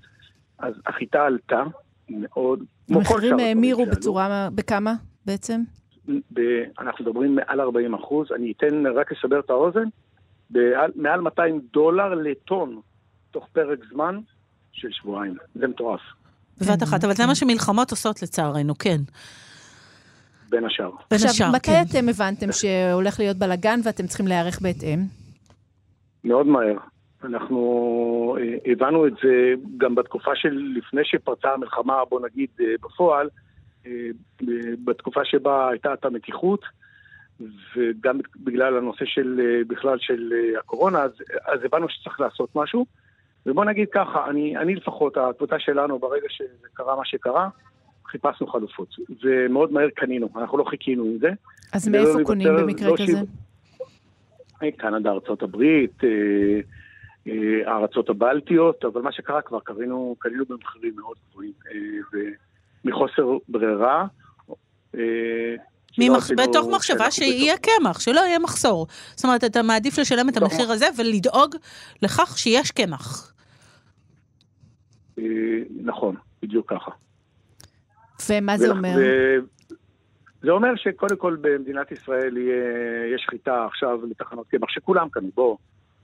אז 0.59 0.75
החיטה 0.87 1.25
עלתה 1.27 1.63
מאוד, 2.11 2.63
כמו 2.87 3.01
כל 3.01 3.05
שאר 3.05 3.15
המחירים 3.15 3.39
האמירו. 3.39 3.87
בצורה, 3.87 4.49
בכמה 4.55 4.95
בעצם? 5.27 5.61
ב- 6.09 6.63
אנחנו 6.79 7.05
מדברים 7.05 7.35
מעל 7.35 7.61
40 7.61 7.95
אחוז, 7.95 8.33
אני 8.33 8.53
אתן 8.57 8.87
רק 8.87 9.13
לסבר 9.13 9.41
את 9.41 9.51
האוזן, 9.51 9.89
מעל 10.95 11.21
200 11.21 11.61
דולר 11.73 12.15
לטון 12.15 12.81
תוך 13.31 13.49
פרק 13.53 13.79
זמן 13.93 14.19
של 14.73 14.89
שבועיים. 14.91 15.37
זה 15.55 15.69
מטורף. 15.69 16.01
בבת 16.61 16.83
אחת, 16.83 17.05
אבל 17.05 17.13
זה 17.13 17.27
מה 17.27 17.35
שמלחמות 17.35 17.91
עושות 17.91 18.23
לצערנו, 18.23 18.79
כן. 18.79 18.97
בין 20.51 20.65
השאר. 20.65 20.91
בין 20.91 21.19
עכשיו, 21.19 21.31
השאר, 21.31 21.51
מתי 21.53 21.71
כן. 21.71 21.83
אתם 21.91 22.09
הבנתם 22.09 22.53
שהולך 22.53 23.19
להיות 23.21 23.37
בלאגן 23.37 23.81
ואתם 23.85 24.07
צריכים 24.07 24.27
להיערך 24.27 24.61
בהתאם? 24.61 24.99
מאוד 26.25 26.47
מהר. 26.47 26.77
אנחנו 27.25 28.37
אה, 28.41 28.73
הבנו 28.73 29.07
את 29.07 29.13
זה 29.23 29.55
גם 29.77 29.95
בתקופה 29.95 30.31
של 30.35 30.73
לפני 30.77 31.01
שפרצה 31.05 31.49
המלחמה, 31.53 32.05
בוא 32.11 32.21
נגיד, 32.27 32.49
אה, 32.61 32.67
בפועל, 32.83 33.29
אה, 33.87 33.93
בתקופה 34.85 35.21
שבה 35.25 35.69
הייתה 35.69 35.95
את 35.95 36.05
המתיחות, 36.05 36.61
וגם 37.77 38.21
בגלל 38.37 38.77
הנושא 38.77 39.05
של, 39.05 39.41
אה, 39.45 39.61
בכלל 39.67 39.99
של 39.99 40.33
אה, 40.33 40.59
הקורונה, 40.59 41.03
אז, 41.03 41.11
אז 41.47 41.61
הבנו 41.65 41.89
שצריך 41.89 42.21
לעשות 42.21 42.49
משהו. 42.57 42.87
ובוא 43.47 43.65
נגיד 43.65 43.89
ככה, 43.93 44.31
אני, 44.31 44.57
אני 44.57 44.75
לפחות, 44.75 45.17
הקבוצה 45.17 45.59
שלנו, 45.59 45.99
ברגע 45.99 46.27
שקרה 46.29 46.97
מה 46.97 47.05
שקרה, 47.05 47.49
חיפשנו 48.07 48.47
חלופות. 48.47 48.89
ומאוד 49.25 49.73
מהר 49.73 49.89
קנינו, 49.91 50.29
אנחנו 50.37 50.59
לא 50.59 50.65
חיכינו 50.65 51.05
עם 51.05 51.19
זה. 51.19 51.31
אז 51.73 51.89
מאיפה 51.89 52.19
לא 52.19 52.25
קונים 52.25 52.49
במקרה 52.57 52.89
לא 52.89 52.95
כזה? 52.97 53.05
שיב- 53.07 54.71
קנדה, 54.77 55.11
ארצות 55.11 55.43
הברית, 55.43 56.05
אה, 56.05 56.09
אה, 57.29 57.73
הארצות 57.73 58.09
הבלטיות, 58.09 58.85
אבל 58.85 59.03
מה 59.03 59.13
שקרה 59.13 59.43
כבר, 59.43 59.61
קנינו, 59.61 60.17
קנינו 60.19 60.45
במחירים 60.49 60.93
מאוד 60.97 61.17
גבוהים, 61.31 61.53
אה, 61.71 62.21
ומחוסר 62.85 63.37
ברירה. 63.49 64.07
שלא 66.07 66.15
ממח... 66.15 66.31
בתוך 66.31 66.69
מחשבה 66.75 67.11
שאנחנו 67.11 67.13
שיהיה 67.13 67.55
קמח, 67.59 68.01
שלא 68.01 68.21
יהיה 68.21 68.39
מחסור. 68.39 68.87
זאת 69.15 69.25
אומרת, 69.25 69.45
אתה 69.45 69.63
מעדיף 69.63 69.99
לשלם 69.99 70.29
את 70.29 70.35
בתוך 70.37 70.53
המחיר 70.53 70.73
הזה 70.73 70.87
ולדאוג 70.99 71.57
לכך 72.03 72.39
שיש 72.39 72.71
קמח. 72.71 73.33
אה, 75.19 75.25
נכון, 75.85 76.15
בדיוק 76.43 76.73
ככה. 76.73 76.91
ומה 78.31 78.59
זה 78.59 78.71
אומר? 78.71 78.95
ו- 78.99 79.39
זה 80.43 80.51
אומר 80.51 80.77
שקודם 80.77 81.17
כל 81.17 81.37
במדינת 81.41 81.93
ישראל 81.93 82.37
יהיה, 82.37 83.15
יש 83.15 83.27
חיטה 83.31 83.67
עכשיו 83.67 84.07
לתחנות 84.11 84.47
קמח, 84.49 84.69
שכולם 84.69 85.09
קנו, 85.09 85.29
בוא, 85.35 85.57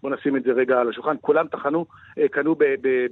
בוא 0.03 0.11
נשים 0.11 0.37
את 0.37 0.43
זה 0.43 0.51
רגע 0.53 0.81
על 0.81 0.89
השולחן, 0.89 1.17
כולם 1.21 1.47
תחנו, 1.47 1.87
אה, 2.19 2.29
קנו 2.29 2.57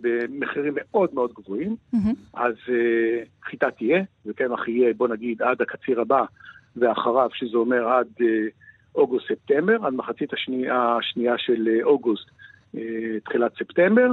במחירים 0.03 0.75
מאוד 0.77 1.15
מאוד 1.15 1.33
גבוהים, 1.33 1.77
מהמם. 1.93 2.15
אז 2.35 2.55
אה, 2.69 3.23
חיטה 3.45 3.71
תהיה, 3.71 4.03
וקמח 4.27 4.69
יהיה, 4.69 4.95
בוא 4.95 5.09
נגיד, 5.09 5.43
עד 5.43 5.63
הקציר 5.63 6.01
הבא 6.01 6.25
ואחריו, 6.77 7.29
שזה 7.33 7.57
אומר 7.57 7.89
עד 7.89 8.07
אה, 8.21 8.27
אוגוסט-ספטמבר, 8.95 9.87
עד 9.87 9.93
מחצית 9.93 10.33
השני, 10.33 10.67
השנייה 10.71 11.35
של 11.39 11.69
אה, 11.69 11.85
אוגוסט, 11.85 12.29
אה, 12.77 12.81
תחילת 13.25 13.53
ספטמבר, 13.59 14.09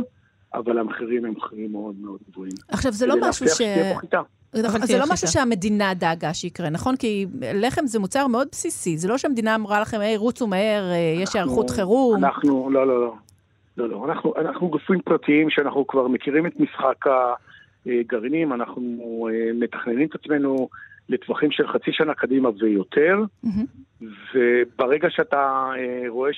אבל 0.54 0.78
המחירים 0.78 1.26
הם 1.26 1.34
מחירים 1.38 1.72
מאוד 1.72 1.96
מאוד 2.02 2.20
גבוהים. 2.32 2.54
עכשיו, 2.68 2.92
זה 2.92 3.08
לא 3.08 3.16
משהו 3.22 3.48
ש... 3.48 3.62
נכון, 4.64 4.86
זה 4.86 4.98
לא. 4.98 5.06
משהו 5.12 5.28
שהמדינה 5.28 5.94
דאגה 5.94 6.34
שיקרה, 6.34 6.70
נכון? 6.70 6.96
כי 6.96 7.26
לחם 7.54 7.86
זה 7.86 8.00
מוצר 8.00 8.28
מאוד 8.28 8.48
בסיסי. 8.52 8.98
זה 8.98 9.08
לא 9.08 9.18
שהמדינה 9.18 9.56
אמרה 9.56 9.82
לכם, 9.82 10.00
היי, 10.00 10.18
רוצו 10.18 10.48
מהר, 10.48 10.84
יש 11.24 11.36
היערכות 11.36 11.70
חירום. 11.70 12.26
אנחנו, 12.26 12.70
לא, 12.70 12.88
לא, 12.88 13.02
לא. 13.02 13.14
לא, 13.78 13.90
לא. 13.90 14.06
אנחנו, 14.10 14.34
אנחנו 14.38 14.70
גופים 14.70 15.02
פרטיים 15.02 15.50
שאנחנו 15.50 15.88
כבר 15.88 16.08
מכירים 16.08 16.46
את 16.46 16.60
משחק 16.60 17.06
הגרעינים, 17.86 18.54
אנחנו 18.54 19.28
מתכננים 19.54 20.08
את 20.08 20.16
עצמנו 20.16 20.70
לטווחים 21.10 21.52
של 21.52 21.68
חצי 21.68 21.92
שנה 21.92 22.14
קדימה 22.14 22.50
ויותר, 22.60 23.18
מהמם. 23.44 23.66
וברגע 24.34 25.08
שאתה 25.12 25.38
אה, 25.78 26.10
רואה 26.10 26.32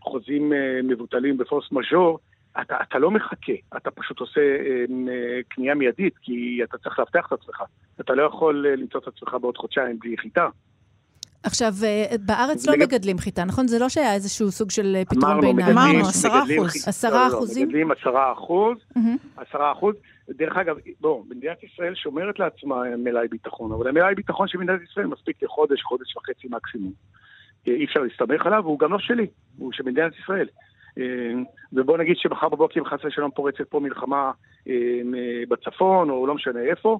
שחוזים 0.00 0.52
אה, 0.52 0.58
מבוטלים 0.84 1.36
בפורס 1.38 1.72
מז'ור, 1.72 2.18
אתה, 2.60 2.76
אתה 2.88 2.98
לא 2.98 3.10
מחכה, 3.10 3.52
אתה 3.76 3.90
פשוט 3.90 4.20
עושה 4.20 4.40
אה, 4.40 4.84
אה, 5.08 5.40
קנייה 5.48 5.74
מיידית, 5.74 6.14
כי 6.22 6.60
אתה 6.64 6.78
צריך 6.78 6.98
לאבטח 6.98 7.26
את 7.26 7.32
עצמך. 7.32 7.62
אתה 8.00 8.14
לא 8.14 8.22
יכול 8.22 8.66
אה, 8.70 8.76
למצוא 8.76 9.00
את 9.00 9.08
עצמך 9.08 9.36
בעוד 9.40 9.56
חודשיים 9.56 9.98
בלי 9.98 10.16
חיטה. 10.18 10.48
עכשיו, 11.42 11.72
אה, 11.84 12.16
בארץ 12.26 12.66
לא 12.66 12.74
מגדלים 12.78 13.18
חיטה, 13.18 13.44
נכון? 13.44 13.66
זה 13.68 13.78
לא 13.78 13.88
שהיה 13.88 14.14
איזשהו 14.14 14.50
סוג 14.50 14.70
של 14.70 14.92
אה, 14.96 15.04
פתרון 15.04 15.24
אמרנו, 15.24 15.40
ביניים. 15.40 15.56
מגדלים- 15.56 15.78
אמרנו, 15.78 16.08
עשרה 16.08 16.40
מגדלים 16.42 16.60
אחוז. 16.60 16.88
עשרה 16.88 17.10
לא, 17.10 17.32
לא, 17.32 17.36
אחוזים? 17.38 17.68
מגדלים 17.68 17.90
עשרה 17.90 18.32
אחוז. 18.32 18.76
עשרה 19.36 19.72
אחוז. 19.72 19.94
דרך 20.28 20.56
אגב, 20.56 20.76
בוא, 21.00 21.24
מדינת 21.30 21.62
ישראל 21.62 21.94
שומרת 21.94 22.38
לעצמה 22.38 22.82
מלאי 22.98 23.28
ביטחון, 23.28 23.72
אבל 23.72 23.88
המלאי 23.88 24.14
ביטחון 24.14 24.48
של 24.48 24.58
מדינת 24.58 24.80
ישראל 24.82 25.06
מספיק 25.06 25.42
לחודש, 25.42 25.82
חודש 25.82 26.16
וחצי 26.16 26.48
מקסימום. 26.50 26.92
אה, 27.68 27.72
אי 27.72 27.84
אפשר 27.84 28.00
להסתמך 28.00 28.46
עליו, 28.46 28.62
והוא 28.64 28.78
גם 28.78 28.92
לא 28.92 28.98
שלי, 28.98 29.26
הוא 29.58 29.72
של 29.72 29.82
מדינת 29.82 30.12
ישראל. 30.18 30.48
אה, 30.98 31.32
ובוא 31.72 31.98
נגיד 31.98 32.16
שמחר 32.16 32.48
בבוקר 32.48 32.84
חס 32.84 33.04
ושלום 33.04 33.30
פורצת 33.30 33.68
פה 33.68 33.80
מלחמה 33.80 34.32
אה, 34.68 34.72
בצפון, 35.48 36.10
או 36.10 36.26
לא 36.26 36.34
משנה 36.34 36.60
איפה, 36.60 36.98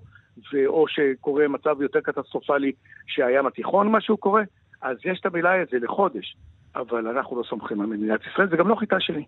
או 0.66 0.88
שקורה 0.88 1.48
מצב 1.48 1.82
יותר 1.82 2.00
קטסטרופלי 2.00 2.72
שהים 3.06 3.46
התיכון, 3.46 3.88
משהו 3.92 4.16
קורה, 4.16 4.42
אז 4.82 4.96
יש 5.04 5.20
את 5.20 5.26
המלאי 5.26 5.58
הזה 5.58 5.78
לחודש. 5.84 6.36
אבל 6.76 7.08
אנחנו 7.08 7.38
לא 7.38 7.42
סומכים 7.48 7.80
על 7.80 7.86
מדינת 7.86 8.20
ישראל, 8.32 8.48
זה 8.50 8.56
גם 8.56 8.68
לא 8.68 8.74
חיטה 8.74 8.96
שלי. 9.00 9.24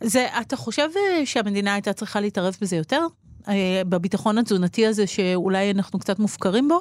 זה, 0.00 0.26
אתה 0.40 0.56
חושב 0.56 0.88
אה, 0.96 1.26
שהמדינה 1.26 1.72
הייתה 1.74 1.92
צריכה 1.92 2.20
להתערב 2.20 2.56
בזה 2.60 2.76
יותר? 2.76 3.06
אה, 3.48 3.82
בביטחון 3.88 4.38
התזונתי 4.38 4.86
הזה 4.86 5.06
שאולי 5.06 5.70
אנחנו 5.70 5.98
קצת 5.98 6.18
מופקרים 6.18 6.68
בו? 6.68 6.80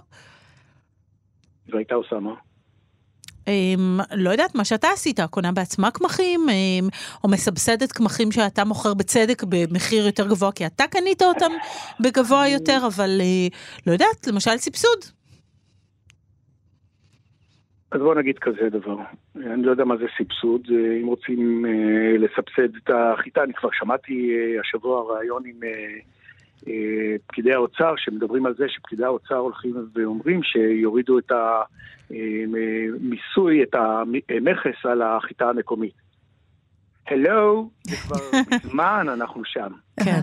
והייתה 1.70 1.96
עושה 1.96 2.16
מה? 2.16 2.34
אמ, 3.48 4.00
לא 4.12 4.30
יודעת, 4.30 4.56
מה 4.56 4.66
שאתה 4.66 4.88
עשית, 4.94 5.20
קונה 5.30 5.52
בעצמה 5.52 5.92
קמחים, 5.92 6.50
אמ, 6.50 6.90
או 7.24 7.30
מסבסדת 7.30 7.92
קמחים 7.92 8.32
שאתה 8.32 8.66
מוכר 8.66 8.94
בצדק 8.94 9.44
במחיר 9.50 10.06
יותר 10.06 10.28
גבוה, 10.28 10.52
כי 10.52 10.66
אתה 10.66 10.84
קנית 10.88 11.22
אותם 11.22 11.52
בגבוה 12.00 12.48
יותר, 12.48 12.84
אבל 12.88 13.22
אה, 13.22 13.48
לא 13.88 13.92
יודעת, 13.92 14.28
למשל 14.28 14.58
סבסוד. 14.58 15.21
אז 17.92 18.02
בוא 18.02 18.16
נגיד 18.16 18.40
כזה 18.40 18.70
דבר, 18.70 18.98
אני 19.36 19.64
לא 19.64 19.72
יודע 19.72 19.86
מה 19.86 19.98
זה 19.98 20.06
סבסוד, 20.18 20.68
אה, 20.72 21.02
אם 21.02 21.08
רוצים 21.08 21.66
אה, 21.66 22.18
לסבסד 22.18 22.76
את 22.76 22.90
החיטה, 22.90 23.44
אני 23.44 23.54
כבר 23.54 23.70
שמעתי 23.74 24.32
אה, 24.36 24.62
השבוע 24.62 25.18
ראיון 25.18 25.44
עם 25.46 25.60
פקידי 27.28 27.54
האוצר 27.54 27.94
שמדברים 27.98 28.46
על 28.46 28.56
זה 28.58 28.66
שפקידי 28.70 29.04
האוצר 29.04 29.36
הולכים 29.36 29.76
ואומרים 29.94 30.44
שיורידו 30.44 31.20
את 31.20 31.32
המיסוי, 32.10 33.64
את 33.64 33.76
המכס 33.76 34.86
על 34.86 35.02
החיטה 35.02 35.50
המקומית. 35.50 35.94
הלו, 37.08 37.70
זה 37.84 37.96
כבר 37.96 38.18
מזמן 38.56 39.06
אנחנו 39.14 39.46
שם. 39.46 39.72
כן. 40.04 40.22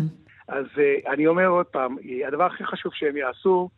אז 0.48 0.66
אני 1.06 1.26
אומר 1.26 1.46
עוד 1.46 1.66
פעם, 1.66 1.96
הדבר 2.26 2.44
הכי 2.44 2.64
חשוב 2.64 2.92
שהם 2.94 3.16
יעשו 3.16 3.68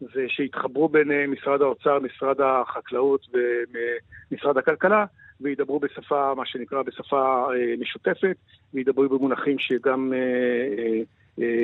זה 0.00 0.24
שיתחברו 0.28 0.88
בין 0.88 1.10
uh, 1.10 1.30
משרד 1.30 1.62
האוצר, 1.62 1.98
משרד 1.98 2.40
החקלאות 2.40 3.26
ומשרד 3.32 4.58
הכלכלה 4.58 5.04
וידברו 5.40 5.80
בשפה, 5.80 6.34
מה 6.34 6.46
שנקרא, 6.46 6.82
בשפה 6.82 7.46
uh, 7.48 7.80
משותפת 7.80 8.36
וידברו 8.74 9.08
במונחים 9.08 9.58
שגם 9.58 10.12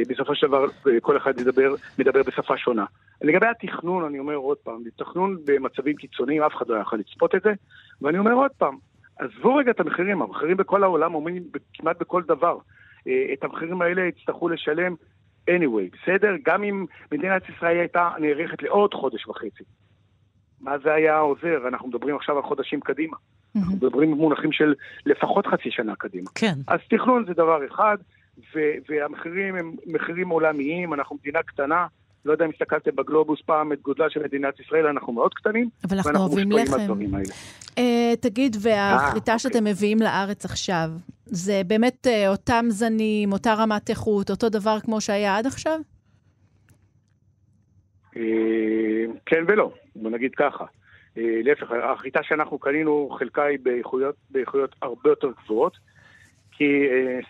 בסופו 0.08 0.34
של 0.34 0.46
דבר 0.46 0.66
כל 1.02 1.16
אחד 1.16 1.40
ידבר, 1.40 1.74
מדבר 1.98 2.22
בשפה 2.22 2.56
שונה. 2.56 2.84
לגבי 3.22 3.46
התכנון, 3.46 4.04
אני 4.04 4.18
אומר 4.18 4.34
עוד 4.34 4.56
פעם, 4.56 4.82
תכנון 4.96 5.36
במצבים 5.44 5.96
קיצוניים, 5.96 6.42
אף 6.42 6.54
אחד 6.54 6.68
לא 6.68 6.76
יכול 6.76 6.98
לצפות 6.98 7.34
את 7.34 7.42
זה, 7.42 7.52
ואני 8.02 8.18
אומר 8.18 8.32
עוד 8.32 8.50
פעם, 8.58 8.76
עזבו 9.18 9.54
רגע 9.54 9.70
את 9.70 9.80
המחירים, 9.80 10.22
המחירים 10.22 10.56
בכל 10.56 10.82
העולם 10.82 11.12
עומדים 11.12 11.42
כמעט 11.74 12.00
בכל 12.00 12.22
דבר. 12.22 12.58
אה, 13.08 13.32
את 13.32 13.44
המחירים 13.44 13.82
האלה 13.82 14.02
יצטרכו 14.02 14.48
לשלם 14.48 14.94
anyway, 15.50 15.96
בסדר? 16.02 16.30
גם 16.44 16.64
אם 16.64 16.86
מדינת 17.12 17.42
ישראל 17.48 17.78
הייתה 17.78 18.10
נערכת 18.18 18.62
לעוד 18.62 18.94
חודש 18.94 19.26
וחצי. 19.26 19.64
מה 20.60 20.78
זה 20.78 20.94
היה 20.94 21.18
עוזר? 21.18 21.68
אנחנו 21.68 21.88
מדברים 21.88 22.16
עכשיו 22.16 22.36
על 22.36 22.42
חודשים 22.42 22.80
קדימה. 22.80 23.16
אנחנו 23.56 23.76
מדברים 23.76 24.10
במונחים 24.10 24.52
של 24.52 24.74
לפחות 25.06 25.46
חצי 25.46 25.70
שנה 25.70 25.96
קדימה. 25.96 26.30
כן. 26.34 26.54
אז 26.68 26.80
תכנון 26.90 27.24
זה 27.26 27.34
דבר 27.34 27.66
אחד, 27.66 27.96
ו- 28.54 28.74
והמחירים 28.88 29.56
הם 29.56 29.76
מחירים 29.86 30.28
עולמיים, 30.28 30.94
אנחנו 30.94 31.16
מדינה 31.20 31.42
קטנה. 31.42 31.86
לא 32.26 32.32
יודע 32.32 32.44
אם 32.44 32.50
הסתכלתם 32.50 32.90
בגלובוס 32.96 33.40
פעם 33.46 33.72
את 33.72 33.82
גודלה 33.82 34.10
של 34.10 34.22
מדינת 34.22 34.60
ישראל, 34.60 34.86
אנחנו 34.86 35.12
מאוד 35.12 35.34
קטנים, 35.34 35.68
אבל 35.84 35.96
אנחנו 35.96 36.18
אוהבים 36.18 36.52
לחם. 36.52 37.00
אה, 37.78 38.12
תגיד, 38.20 38.56
והחיטה 38.62 39.32
אה, 39.32 39.38
שאתם 39.38 39.64
מביאים 39.64 39.98
לארץ 39.98 40.44
עכשיו, 40.44 40.90
זה 41.26 41.62
באמת 41.66 42.06
אה, 42.06 42.28
אותם 42.28 42.64
זנים, 42.68 43.32
אותה 43.32 43.54
רמת 43.54 43.90
איכות, 43.90 44.30
אותו 44.30 44.48
דבר 44.48 44.80
כמו 44.80 45.00
שהיה 45.00 45.38
עד 45.38 45.46
עכשיו? 45.46 45.78
אה, 48.16 48.22
כן 49.26 49.44
ולא, 49.48 49.72
בוא 49.96 50.10
נגיד 50.10 50.34
ככה. 50.36 50.64
להפך, 51.18 51.66
החיטה 51.82 52.20
שאנחנו 52.22 52.58
קנינו, 52.58 53.16
חלקה 53.18 53.44
היא 53.44 53.58
באיכויות, 53.62 54.14
באיכויות 54.30 54.76
הרבה 54.82 55.10
יותר 55.10 55.28
גבוהות, 55.44 55.76
כי 56.52 56.64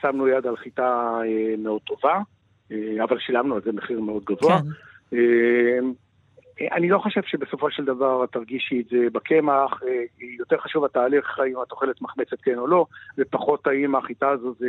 שמנו 0.00 0.28
יד 0.28 0.46
על 0.46 0.56
חיטה 0.56 1.18
מאוד 1.58 1.80
טובה, 1.84 2.18
אבל 3.02 3.18
שילמנו 3.18 3.54
על 3.54 3.60
זה 3.64 3.72
מחיר 3.72 4.00
מאוד 4.00 4.24
גבוה. 4.24 4.60
כן. 4.60 5.16
אה, 5.16 5.78
אני 6.76 6.88
לא 6.88 6.98
חושב 6.98 7.20
שבסופו 7.26 7.70
של 7.70 7.84
דבר 7.84 8.24
את 8.24 8.32
תרגישי 8.32 8.80
את 8.80 8.88
זה 8.90 9.06
בקמח, 9.12 9.82
אה, 9.82 10.02
יותר 10.38 10.56
חשוב 10.58 10.84
התהליך 10.84 11.38
האם 11.38 11.54
את 11.66 11.72
אוכלת 11.72 12.02
מחמצת 12.02 12.40
כן 12.42 12.58
או 12.58 12.66
לא, 12.66 12.86
ופחות 13.18 13.66
האם 13.66 13.96
החיטה 13.96 14.28
הזו 14.28 14.54
זה 14.58 14.68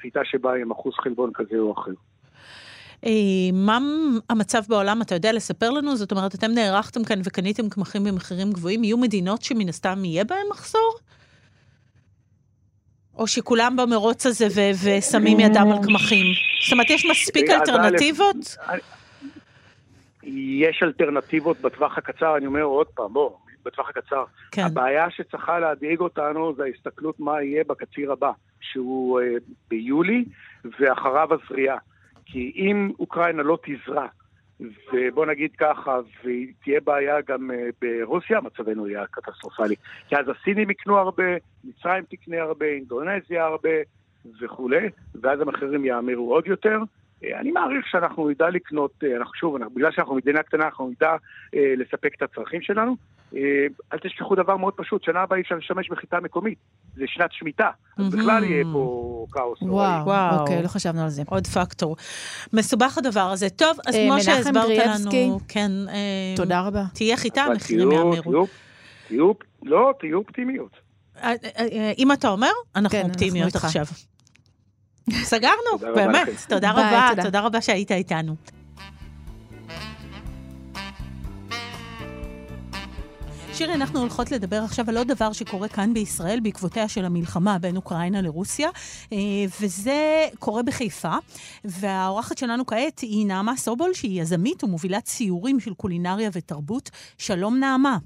חיטה 0.00 0.20
שבאה 0.24 0.54
עם 0.54 0.70
אחוז 0.70 0.94
חלבון 0.94 1.30
כזה 1.34 1.58
או 1.58 1.72
אחר. 1.72 1.90
אה, 3.06 3.10
מה 3.52 3.78
המצב 4.30 4.62
בעולם, 4.68 5.02
אתה 5.02 5.14
יודע 5.14 5.32
לספר 5.32 5.70
לנו? 5.70 5.96
זאת 5.96 6.12
אומרת, 6.12 6.34
אתם 6.34 6.50
נערכתם 6.50 7.04
כאן 7.04 7.20
וקניתם 7.24 7.68
קמחים 7.68 8.04
במחירים 8.04 8.52
גבוהים, 8.52 8.84
יהיו 8.84 8.98
מדינות 8.98 9.42
שמן 9.42 9.68
הסתם 9.68 10.04
יהיה 10.04 10.24
בהן 10.24 10.46
מחסור? 10.50 10.94
או 13.18 13.26
שכולם 13.26 13.76
במרוץ 13.76 14.26
הזה 14.26 14.70
ושמים 14.84 15.40
ידם 15.40 15.66
על 15.72 15.78
קמחים? 15.86 16.26
זאת 16.60 16.72
אומרת, 16.72 16.90
יש 16.90 17.06
מספיק 17.06 17.50
אלטרנטיבות? 17.50 18.56
יש 20.22 20.82
אלטרנטיבות 20.82 21.60
בטווח 21.60 21.98
הקצר, 21.98 22.36
אני 22.36 22.46
אומר 22.46 22.62
עוד 22.62 22.86
פעם, 22.86 23.12
בוא, 23.12 23.30
בטווח 23.64 23.88
הקצר. 23.88 24.24
כן. 24.50 24.62
הבעיה 24.62 25.10
שצריכה 25.10 25.58
להדאיג 25.58 26.00
אותנו 26.00 26.54
זה 26.56 26.64
ההסתכלות 26.64 27.20
מה 27.20 27.42
יהיה 27.42 27.64
בקציר 27.64 28.12
הבא, 28.12 28.30
שהוא 28.60 29.20
אה, 29.20 29.26
ביולי, 29.68 30.24
ואחריו 30.80 31.28
הזריעה. 31.34 31.78
כי 32.26 32.52
אם 32.56 32.92
אוקראינה 32.98 33.42
לא 33.42 33.58
תזרע, 33.62 34.06
ובוא 34.92 35.26
נגיד 35.26 35.50
ככה, 35.58 35.98
ותהיה 36.24 36.80
בעיה 36.84 37.20
גם 37.20 37.50
אה, 37.50 37.68
ברוסיה, 37.80 38.40
מצבנו 38.40 38.88
יהיה 38.88 39.06
קטסטרופלי. 39.10 39.74
כי 40.08 40.16
אז 40.16 40.26
הסינים 40.28 40.70
יקנו 40.70 40.98
הרבה, 40.98 41.24
מצרים 41.64 42.04
תקנה 42.10 42.42
הרבה, 42.42 42.66
אינדונזיה 42.66 43.44
הרבה 43.44 43.70
וכולי, 44.42 44.88
ואז 45.22 45.40
המחירים 45.40 45.84
יאמירו 45.84 46.34
עוד 46.34 46.46
יותר. 46.46 46.78
אה, 47.24 47.40
אני 47.40 47.50
מעריך 47.52 47.86
שאנחנו 47.90 48.28
נדע 48.30 48.50
לקנות, 48.50 48.90
אה, 49.04 49.16
אנחנו 49.16 49.34
שוב, 49.34 49.56
אנחנו, 49.56 49.74
בגלל 49.74 49.92
שאנחנו 49.92 50.14
מדינה 50.14 50.42
קטנה, 50.42 50.64
אנחנו 50.64 50.88
נדע 50.90 51.10
אה, 51.54 51.74
לספק 51.76 52.12
את 52.16 52.22
הצרכים 52.22 52.62
שלנו. 52.62 52.96
אה, 53.36 53.40
אל 53.92 53.98
תשכחו 53.98 54.34
דבר 54.34 54.56
מאוד 54.56 54.74
פשוט, 54.76 55.02
שנה 55.04 55.20
הבאה 55.20 55.36
אי 55.38 55.42
אפשר 55.42 55.54
להשתמש 55.54 55.90
בחיטה 55.90 56.20
מקומית, 56.20 56.58
זה 56.96 57.04
שנת 57.06 57.32
שמיטה, 57.32 57.70
אז 57.98 58.04
מהמם. 58.14 58.18
בכלל 58.22 58.44
יהיה 58.44 58.64
פה 58.72 59.26
כאוס. 59.32 59.58
וואו, 59.62 60.04
וואו. 60.04 60.40
אוקיי, 60.40 60.62
לא 60.62 60.68
חשבנו 60.68 61.02
על 61.02 61.08
זה. 61.08 61.22
עוד 61.26 61.46
פקטור. 61.46 61.96
מסובך 62.52 62.98
הדבר 62.98 63.20
הזה. 63.32 63.50
טוב, 63.50 63.78
אז 63.86 63.94
אה, 63.94 64.00
כמו 64.04 64.12
מנחם 64.14 64.22
שהסברת 64.24 64.64
גריאבסקי, 64.66 65.24
לנו, 65.26 65.38
כן, 65.48 65.70
אה, 65.88 66.34
תודה 66.36 66.60
רבה. 66.60 66.82
תהיה 66.94 67.16
חיטה, 67.16 67.42
המחירים 67.42 67.88
תהיו- 67.88 68.00
יאמירו. 68.00 68.22
תהיו- 68.22 68.44
תהיו, 69.08 69.32
לא, 69.62 69.92
תהיו 70.00 70.18
אופטימיות. 70.18 70.89
אה, 71.16 71.30
אה, 71.30 71.66
אה, 71.72 71.92
אם 71.98 72.12
אתה 72.12 72.28
אומר, 72.28 72.50
אנחנו 72.76 72.90
כן, 72.90 72.98
אנחנו 72.98 73.12
אופטימיות 73.12 73.46
איתך. 73.46 73.64
עכשיו. 73.64 73.86
סגרנו, 75.22 75.56
תודה 75.72 75.90
רבה 75.90 76.06
באמת. 76.06 76.28
לכם. 76.28 76.48
תודה 76.48 76.72
ביי, 76.72 76.84
רבה, 76.86 77.06
תודה. 77.10 77.22
תודה 77.22 77.40
רבה 77.40 77.60
שהיית 77.60 77.92
איתנו. 77.92 78.36
שירי, 83.60 83.74
אנחנו 83.74 84.00
הולכות 84.00 84.30
לדבר 84.30 84.62
עכשיו 84.64 84.84
על 84.88 84.96
עוד 84.96 85.08
דבר 85.08 85.32
שקורה 85.32 85.68
כאן 85.68 85.94
בישראל 85.94 86.40
בעקבותיה 86.40 86.88
של 86.88 87.04
המלחמה 87.04 87.58
בין 87.58 87.76
אוקראינה 87.76 88.22
לרוסיה, 88.22 88.68
וזה 89.60 90.28
קורה 90.38 90.62
בחיפה. 90.62 91.14
והאורחת 91.64 92.38
שלנו 92.38 92.66
כעת 92.66 92.98
היא 92.98 93.26
נעמה 93.26 93.56
סובול, 93.56 93.94
שהיא 93.94 94.22
יזמית 94.22 94.64
ומובילת 94.64 95.06
סיורים 95.06 95.60
של 95.60 95.74
קולינריה 95.74 96.30
ותרבות. 96.32 96.90
שלום 97.18 97.58
נעמה. 97.58 97.98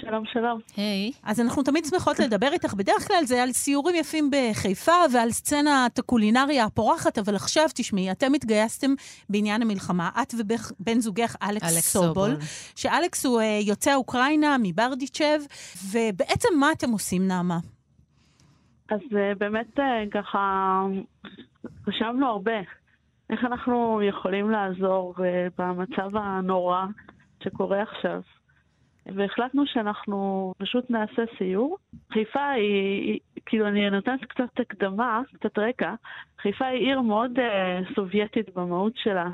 שלום, 0.00 0.24
שלום. 0.32 0.60
היי. 0.76 1.12
אז 1.22 1.40
אנחנו 1.40 1.62
תמיד 1.62 1.84
שמחות 1.84 2.18
לדבר 2.18 2.52
איתך, 2.52 2.74
בדרך 2.74 3.08
כלל 3.08 3.24
זה 3.24 3.42
על 3.42 3.52
סיורים 3.52 3.94
יפים 3.94 4.30
בחיפה 4.32 4.92
ועל 5.12 5.30
סצנת 5.30 5.98
הקולינריה 5.98 6.64
הפורחת, 6.64 7.18
אבל 7.18 7.34
עכשיו 7.34 7.64
תשמעי, 7.74 8.10
אתם 8.10 8.34
התגייסתם 8.34 8.90
בעניין 9.30 9.62
המלחמה, 9.62 10.10
את 10.22 10.34
ובן 10.38 11.00
זוגך 11.00 11.36
אלכס, 11.42 11.62
אלכס 11.62 11.92
סובול, 11.92 12.12
סובול. 12.12 12.34
שאלכס 12.76 13.26
הוא 13.26 13.40
אה, 13.40 13.58
יוצא 13.62 13.94
אוקראינה 13.94 14.56
מברדיצ'ב, 14.62 15.40
ובעצם 15.92 16.48
מה 16.60 16.72
אתם 16.72 16.90
עושים, 16.90 17.26
נעמה? 17.26 17.58
אז 18.90 19.00
אה, 19.16 19.34
באמת 19.38 19.80
אה, 19.80 20.04
ככה 20.10 20.82
חשבנו 21.86 22.26
הרבה 22.26 22.60
איך 23.30 23.44
אנחנו 23.44 24.00
יכולים 24.02 24.50
לעזור 24.50 25.14
אה, 25.24 25.46
במצב 25.58 26.16
הנורא 26.16 26.84
שקורה 27.44 27.82
עכשיו. 27.82 28.20
והחלטנו 29.14 29.66
שאנחנו 29.66 30.52
פשוט 30.58 30.90
נעשה 30.90 31.22
סיור. 31.38 31.78
חיפה 32.12 32.50
היא, 32.50 33.02
היא 33.02 33.42
כאילו 33.46 33.68
אני 33.68 33.90
נותנת 33.90 34.24
קצת 34.24 34.60
הקדמה, 34.60 35.22
קצת 35.32 35.58
רקע. 35.58 35.94
חיפה 36.42 36.66
היא 36.66 36.86
עיר 36.88 37.00
מאוד 37.00 37.38
אה, 37.38 37.80
סובייטית 37.94 38.54
במהות 38.54 38.92
שלה, 38.96 39.30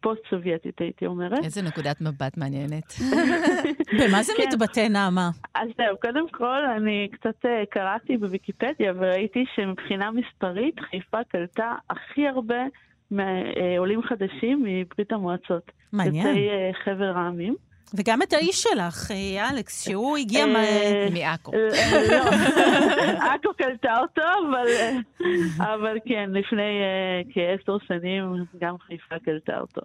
פוסט-סובייטית 0.00 0.80
הייתי 0.80 1.06
אומרת. 1.06 1.44
איזה 1.44 1.62
נקודת 1.62 2.00
מבט 2.00 2.36
מעניינת. 2.36 2.92
במה 4.00 4.22
זה 4.22 4.32
כן. 4.36 4.42
מתבטא, 4.48 4.88
נעמה? 4.88 5.30
אז 5.54 5.68
זהו, 5.76 5.96
קודם 6.00 6.28
כל 6.30 6.64
אני 6.76 7.08
קצת 7.12 7.46
אה, 7.46 7.62
קראתי 7.70 8.16
בוויקיפדיה 8.16 8.92
וראיתי 8.96 9.44
שמבחינה 9.54 10.10
מספרית 10.10 10.80
חיפה 10.80 11.24
קלטה 11.28 11.74
הכי 11.90 12.28
הרבה 12.28 12.62
מעולים 13.10 14.02
חדשים 14.02 14.62
מברית 14.66 15.12
המועצות. 15.12 15.72
מעניין. 15.92 16.26
יוצאי 16.26 16.48
אה, 16.48 16.70
חבר 16.84 17.18
העמים. 17.18 17.54
וגם 17.94 18.22
את 18.22 18.32
האיש 18.32 18.62
שלך, 18.62 19.10
אה, 19.10 19.50
אלכס, 19.50 19.84
שהוא 19.84 20.16
הגיע... 20.16 20.44
אה, 20.46 21.08
מעכו. 21.12 21.52
אה, 21.54 22.02
לא, 22.10 22.24
עכו 23.34 23.54
קלטה 23.56 24.00
אותו, 24.00 24.22
אבל, 25.58 25.98
כן, 26.04 26.30
לפני 26.32 26.80
כעשר 27.34 27.76
שנים 27.88 28.44
גם 28.60 28.78
חיפה 28.78 29.14
קלטה 29.24 29.60
אותו. 29.60 29.80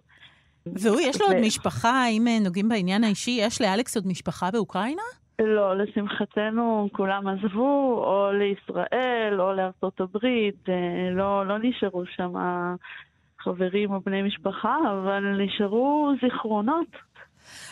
והוא, 0.65 1.01
יש 1.01 1.21
לו 1.21 1.27
עוד 1.27 1.37
משפחה, 1.41 2.07
אם 2.07 2.27
נוגעים 2.43 2.69
בעניין 2.69 3.03
האישי, 3.03 3.37
יש 3.41 3.61
לאלכס 3.61 3.95
עוד 3.95 4.07
משפחה 4.07 4.51
באוקראינה? 4.51 5.01
לא, 5.39 5.77
לשמחתנו 5.77 6.89
כולם 6.91 7.27
עזבו, 7.27 8.03
או 8.05 8.31
לישראל, 8.31 9.41
או 9.41 9.53
לארצות 9.53 10.01
הברית, 10.01 10.65
לא, 11.11 11.47
לא 11.47 11.57
נשארו 11.61 12.03
שם 12.05 12.33
חברים 13.39 13.91
או 13.91 14.01
בני 14.01 14.21
משפחה, 14.21 14.77
אבל 14.91 15.23
נשארו 15.37 16.13
זיכרונות. 16.21 16.87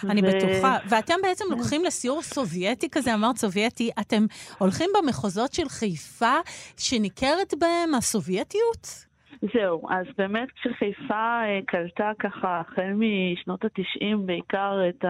אני 0.09 0.21
ו- 0.21 0.25
בטוחה. 0.25 0.77
ואתם 0.89 1.15
בעצם 1.23 1.45
לוקחים 1.49 1.83
לסיור 1.83 2.21
סובייטי 2.21 2.89
כזה, 2.91 3.13
אמרת 3.13 3.37
סובייטי, 3.37 3.89
אתם 3.99 4.25
הולכים 4.57 4.89
במחוזות 4.97 5.53
של 5.53 5.69
חיפה 5.69 6.35
שניכרת 6.77 7.53
בהם 7.59 7.95
הסובייטיות? 7.95 9.13
זהו, 9.53 9.89
אז 9.89 10.05
באמת 10.17 10.51
כשחיפה 10.51 11.41
אה, 11.43 11.59
קלטה 11.65 12.11
ככה 12.19 12.59
החל 12.59 12.93
משנות 12.95 13.65
התשעים 13.65 14.25
בעיקר 14.25 14.79
את 14.89 15.05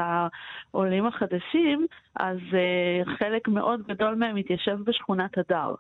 העולים 0.72 1.06
החדשים, 1.06 1.86
אז 2.16 2.38
אה, 2.54 3.16
חלק 3.18 3.48
מאוד 3.48 3.82
גדול 3.88 4.16
מהם 4.16 4.36
התיישב 4.36 4.78
בשכונת 4.86 5.38
הדר. 5.38 5.74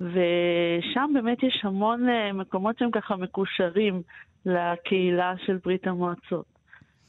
ושם 0.00 1.10
באמת 1.14 1.42
יש 1.42 1.60
המון 1.62 2.08
אה, 2.08 2.32
מקומות 2.32 2.78
שהם 2.78 2.90
ככה 2.90 3.16
מקושרים 3.16 4.02
לקהילה 4.46 5.34
של 5.46 5.58
ברית 5.64 5.86
המועצות. 5.86 6.51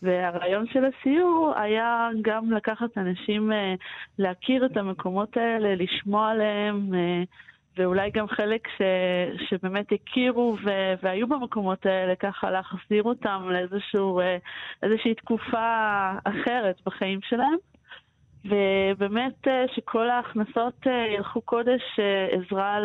והרעיון 0.03 0.67
של 0.67 0.85
הסיור 0.85 1.53
היה 1.55 2.09
גם 2.21 2.51
לקחת 2.51 2.97
אנשים 2.97 3.51
אה, 3.51 3.73
להכיר 4.19 4.65
את 4.65 4.77
המקומות 4.77 5.37
האלה, 5.37 5.75
לשמוע 5.75 6.29
עליהם, 6.31 6.93
אה, 6.93 7.23
ואולי 7.77 8.11
גם 8.11 8.27
חלק 8.27 8.67
ש, 8.77 8.81
שבאמת 9.49 9.85
הכירו 9.91 10.57
ו, 10.65 10.69
והיו 11.03 11.27
במקומות 11.27 11.85
האלה, 11.85 12.15
ככה 12.15 12.51
להחזיר 12.51 13.03
אותם 13.03 13.49
לאיזשהו, 13.49 14.19
אה, 14.19 14.37
תקופה 15.17 16.11
אחרת 16.23 16.81
בחיים 16.85 17.19
שלהם. 17.21 17.57
ובאמת 18.45 19.47
שכל 19.75 20.09
ההכנסות 20.09 20.87
ילכו 21.15 21.41
קודש 21.41 21.81
עזרה 22.31 22.79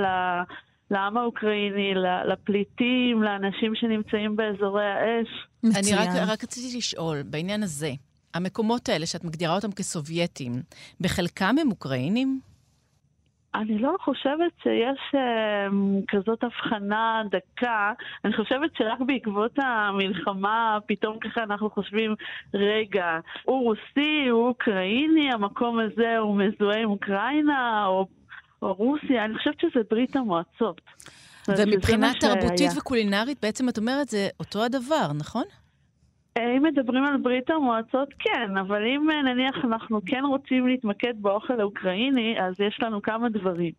לעם 0.90 1.16
האוקראיני, 1.16 1.94
ל- 1.94 2.32
לפליטים, 2.32 3.22
לאנשים 3.22 3.74
שנמצאים 3.74 4.36
באזורי 4.36 4.84
האש. 4.84 5.28
אני 5.64 5.94
רק. 5.94 6.08
רק 6.28 6.44
רציתי 6.44 6.78
לשאול, 6.78 7.22
בעניין 7.22 7.62
הזה, 7.62 7.90
המקומות 8.34 8.88
האלה 8.88 9.06
שאת 9.06 9.24
מגדירה 9.24 9.54
אותם 9.54 9.72
כסובייטים, 9.72 10.52
בחלקם 11.00 11.54
הם 11.60 11.70
אוקראינים? 11.70 12.40
אני 13.54 13.78
לא 13.78 13.96
חושבת 14.00 14.52
שיש 14.62 15.14
אה, 15.14 15.66
כזאת 16.08 16.44
הבחנה 16.44 17.22
דקה. 17.30 17.92
אני 18.24 18.32
חושבת 18.36 18.70
שרק 18.78 19.00
בעקבות 19.06 19.52
המלחמה 19.56 20.78
פתאום 20.86 21.18
ככה 21.18 21.42
אנחנו 21.42 21.70
חושבים, 21.70 22.14
רגע, 22.54 23.18
הוא 23.44 23.62
רוסי, 23.62 24.28
הוא 24.30 24.48
אוקראיני, 24.48 25.32
המקום 25.32 25.78
הזה 25.78 26.18
הוא 26.18 26.36
מזוהה 26.36 26.82
עם 26.82 26.90
אוקראינה, 26.90 27.86
או, 27.86 28.06
או 28.62 28.72
רוסיה. 28.72 29.24
אני 29.24 29.38
חושבת 29.38 29.60
שזה 29.60 29.80
ברית 29.90 30.16
המועצות. 30.16 30.80
ומבחינה 31.48 32.06
מה 32.06 32.12
שהיה. 32.20 32.34
תרבותית 32.34 32.70
וקולינרית, 32.76 33.38
בעצם 33.42 33.68
את 33.68 33.78
אומרת, 33.78 34.08
זה 34.08 34.28
אותו 34.40 34.64
הדבר, 34.64 35.12
נכון? 35.18 35.44
אה, 36.36 36.56
אם 36.56 36.62
מדברים 36.62 37.04
על 37.04 37.16
ברית 37.16 37.50
המועצות, 37.50 38.08
כן, 38.18 38.56
אבל 38.56 38.82
אם 38.86 39.10
אה, 39.10 39.22
נניח 39.22 39.56
אנחנו 39.64 40.00
כן 40.06 40.22
רוצים 40.28 40.66
להתמקד 40.68 41.14
באוכל 41.16 41.60
האוקראיני, 41.60 42.36
אז 42.40 42.60
יש 42.60 42.78
לנו 42.82 43.02
כמה 43.02 43.28
דברים. 43.28 43.72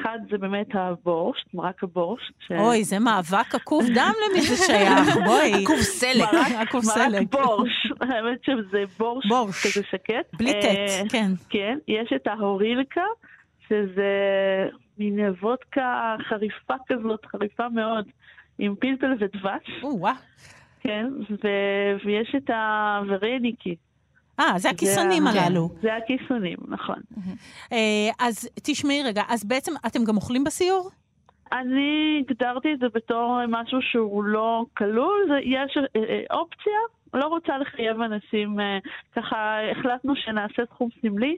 אחד 0.00 0.18
זה 0.30 0.38
באמת 0.38 0.66
הבורשט, 0.74 1.54
מרק 1.54 1.82
הבורשט. 1.82 2.34
ש- 2.48 2.52
אוי, 2.52 2.84
זה 2.84 2.98
מאבק 2.98 3.54
עקוב 3.54 3.84
דם 3.94 4.12
למי 4.30 4.40
זה 4.42 4.56
שייך, 4.56 5.16
בואי. 5.26 5.62
עקוב 5.62 5.76
סלק. 5.80 6.28
עקוב 6.68 6.84
מרק 6.84 6.94
סלק. 6.94 7.28
בורש, 7.30 7.92
האמת 8.00 8.38
שזה 8.44 8.84
בורש, 8.98 9.26
בורש. 9.26 9.66
כזה 9.66 9.86
שקט. 9.90 10.34
בלי 10.38 10.52
אה, 10.52 10.60
טט, 10.62 11.12
כן. 11.12 11.32
כן, 11.48 11.78
יש 11.88 12.12
את 12.16 12.26
ההורילקה, 12.26 13.00
שזה 13.68 14.08
מין 14.98 15.18
וודקה 15.42 16.16
חריפה 16.28 16.74
כזאת, 16.88 17.26
חריפה 17.26 17.68
מאוד, 17.68 18.04
עם 18.58 18.74
פלפל 18.80 19.12
ודבש. 19.20 19.82
או-אה. 19.82 20.12
כן, 20.80 21.06
ו- 21.30 22.06
ויש 22.06 22.34
את 22.36 22.50
הוורניקי. 22.50 23.76
אה, 24.40 24.52
זה 24.58 24.70
הכיסונים 24.70 25.26
ה- 25.26 25.30
הללו. 25.30 25.68
זה 25.82 25.96
הכיסונים, 25.96 26.56
נכון. 26.68 26.96
אה, 27.72 27.78
אז 28.20 28.48
תשמעי 28.62 29.02
רגע, 29.02 29.22
אז 29.28 29.44
בעצם 29.44 29.72
אתם 29.86 30.04
גם 30.04 30.16
אוכלים 30.16 30.44
בסיור? 30.44 30.90
אני 31.52 32.22
הגדרתי 32.28 32.72
את 32.72 32.78
זה 32.78 32.86
בתור 32.94 33.38
משהו 33.48 33.78
שהוא 33.82 34.24
לא 34.24 34.64
כלול, 34.76 35.24
זה, 35.28 35.34
יש 35.44 35.76
אה, 35.76 35.82
אה, 36.08 36.22
אופציה, 36.38 36.72
לא 37.14 37.26
רוצה 37.26 37.58
לחייב 37.58 38.00
אנשים, 38.00 38.56
ככה 39.16 39.56
החלטנו 39.70 40.16
שנעשה 40.16 40.62
סכום 40.74 40.88
סמלי, 41.02 41.36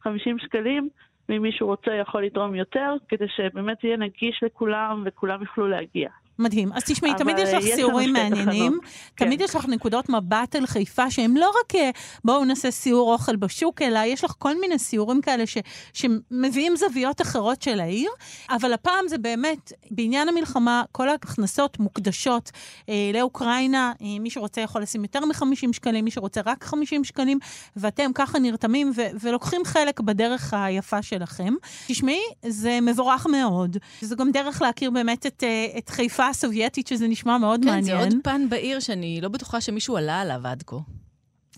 50 0.00 0.38
שקלים, 0.38 0.88
ואם 1.28 1.42
מישהו 1.42 1.66
רוצה 1.66 1.94
יכול 1.94 2.24
לתרום 2.24 2.54
יותר, 2.54 2.94
כדי 3.08 3.28
שבאמת 3.28 3.84
יהיה 3.84 3.96
נגיש 3.96 4.42
לכולם 4.42 5.02
וכולם 5.06 5.40
יוכלו 5.40 5.68
להגיע. 5.68 6.08
מדהים. 6.42 6.72
אז 6.72 6.82
תשמעי, 6.86 7.12
תמיד 7.18 7.38
יש 7.38 7.48
לך 7.48 7.64
יש 7.64 7.64
לנו 7.64 7.76
סיורים 7.76 8.12
מעניינים, 8.12 8.72
תחנות. 8.72 8.84
תמיד 9.14 9.38
כן. 9.38 9.44
יש 9.44 9.56
לך 9.56 9.66
נקודות 9.68 10.08
מבט 10.08 10.54
על 10.54 10.66
חיפה 10.66 11.10
שהם 11.10 11.36
לא 11.36 11.52
רק 11.60 11.74
אה, 11.74 11.90
בואו 12.24 12.44
נעשה 12.44 12.70
סיור 12.70 13.12
אוכל 13.12 13.36
בשוק, 13.36 13.82
אלא 13.82 13.98
יש 13.98 14.24
לך 14.24 14.34
כל 14.38 14.60
מיני 14.60 14.78
סיורים 14.78 15.20
כאלה 15.20 15.46
ש, 15.46 15.58
שמביאים 15.92 16.76
זוויות 16.76 17.20
אחרות 17.20 17.62
של 17.62 17.80
העיר, 17.80 18.10
אבל 18.50 18.72
הפעם 18.72 19.08
זה 19.08 19.18
באמת, 19.18 19.72
בעניין 19.90 20.28
המלחמה, 20.28 20.82
כל 20.92 21.08
ההכנסות 21.08 21.78
מוקדשות 21.78 22.50
אה, 22.88 23.10
לאוקראינה, 23.14 23.92
אה, 24.02 24.06
מי 24.20 24.30
שרוצה 24.30 24.60
יכול 24.60 24.82
לשים 24.82 25.02
יותר 25.02 25.24
מ-50 25.24 25.72
שקלים, 25.72 26.04
מי 26.04 26.10
שרוצה 26.10 26.40
רק 26.46 26.64
50 26.64 27.04
שקלים, 27.04 27.38
ואתם 27.76 28.10
ככה 28.14 28.38
נרתמים 28.38 28.92
ו- 28.96 29.08
ולוקחים 29.20 29.60
חלק 29.64 30.00
בדרך 30.00 30.54
היפה 30.54 31.02
שלכם. 31.02 31.54
תשמעי, 31.86 32.22
זה 32.46 32.78
מבורך 32.82 33.26
מאוד. 33.26 33.76
זה 34.00 34.16
גם 34.16 34.30
דרך 34.30 34.62
להכיר 34.62 34.90
באמת 34.90 35.26
את, 35.26 35.44
אה, 35.44 35.78
את 35.78 35.88
חיפה 35.88 36.31
הסובייטית, 36.32 36.86
שזה 36.86 37.08
נשמע 37.08 37.38
מאוד 37.38 37.60
כן, 37.60 37.66
מעניין. 37.66 37.84
זה 37.84 38.04
עוד 38.04 38.14
פן 38.24 38.48
בעיר 38.48 38.80
שאני 38.80 39.20
לא 39.22 39.28
בטוחה 39.28 39.60
שמישהו 39.60 39.96
עלה 39.96 40.20
עליו 40.20 40.40
עד 40.44 40.62
כה. 40.66 40.76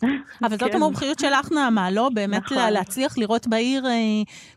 אבל 0.44 0.56
זאת 0.56 0.70
כן. 0.70 0.76
המומחיות 0.76 1.18
שלך, 1.18 1.52
נעמה, 1.52 1.90
לא? 1.90 2.10
באמת 2.14 2.42
נכון. 2.42 2.56
לה- 2.58 2.70
להצליח 2.70 3.18
לראות 3.18 3.46
בעיר 3.46 3.86
אה, 3.86 3.92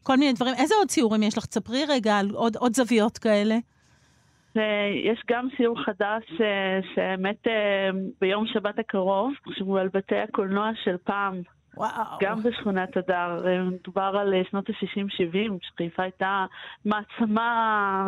כל 0.03 0.17
מיני 0.17 0.33
דברים. 0.33 0.53
איזה 0.57 0.75
עוד 0.75 0.87
ציורים 0.87 1.23
יש 1.23 1.37
לך? 1.37 1.45
תספרי 1.45 1.83
רגע 1.89 2.17
על 2.17 2.29
עוד, 2.33 2.55
עוד 2.55 2.75
זוויות 2.75 3.17
כאלה. 3.17 3.57
ויש 4.55 5.19
גם 5.29 5.47
סיור 5.57 5.83
חדש 5.85 6.41
אה, 6.41 6.79
שהאמת 6.95 7.47
אה, 7.47 7.89
ביום 8.21 8.45
שבת 8.53 8.79
הקרוב, 8.79 9.33
שהוא 9.57 9.79
על 9.79 9.87
בתי 9.93 10.15
הקולנוע 10.15 10.69
של 10.83 10.95
פעם, 11.03 11.41
וואו. 11.77 12.17
גם 12.21 12.43
בשכונת 12.43 12.97
הדר. 12.97 13.47
אה, 13.47 13.63
מדובר 13.63 14.11
על 14.21 14.33
אה, 14.33 14.41
שנות 14.51 14.69
ה-60-70, 14.69 15.53
שחיפה 15.61 16.03
הייתה 16.03 16.45
מעצמה 16.85 17.47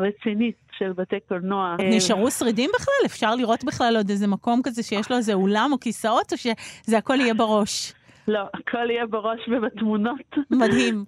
רצינית 0.02 0.56
של 0.78 0.92
בתי 0.94 1.16
קולנוע. 1.28 1.76
אה, 1.80 1.90
נשארו 1.90 2.32
שרידים 2.32 2.70
בכלל? 2.76 3.06
אפשר 3.06 3.36
לראות 3.36 3.64
בכלל 3.64 3.94
עוד 3.98 4.10
איזה 4.10 4.28
מקום 4.28 4.62
כזה 4.64 4.84
שיש 4.84 5.12
לו 5.12 5.18
איזה 5.18 5.34
אולם 5.34 5.70
או 5.74 5.80
כיסאות, 5.80 6.32
או 6.34 6.38
שזה 6.38 6.98
הכל 6.98 7.16
יהיה 7.20 7.34
בראש? 7.34 7.94
לא, 8.28 8.40
הכל 8.54 8.90
יהיה 8.92 9.06
בראש 9.08 9.40
ובתמונות. 9.52 10.36
מדהים. 10.52 11.06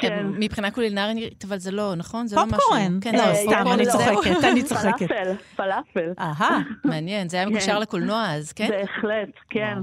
כן. 0.00 0.26
ומבחינה 0.34 0.70
קולינרית, 0.70 1.44
אבל 1.44 1.58
זה 1.58 1.70
לא, 1.70 1.94
נכון? 1.96 2.26
זה 2.26 2.36
לא 2.36 2.46
משהו... 2.46 2.56
פופקורן. 2.58 2.98
כן, 3.00 3.14
לא, 3.14 3.24
לא, 3.26 3.34
סתם, 3.34 3.64
אני 3.74 3.84
זה- 3.84 3.90
צוחקת, 3.90 4.44
אני 4.44 4.62
צוחקת. 4.62 5.08
פלאפל, 5.08 5.34
פלאפל. 5.56 6.12
אהה, 6.18 6.58
מעניין, 6.84 7.28
זה 7.28 7.36
היה 7.36 7.46
מקושר 7.46 7.74
כן. 7.74 7.80
לקולנוע 7.80 8.26
אז, 8.34 8.52
כן? 8.52 8.68
בהחלט, 8.68 9.28
כן. 9.50 9.78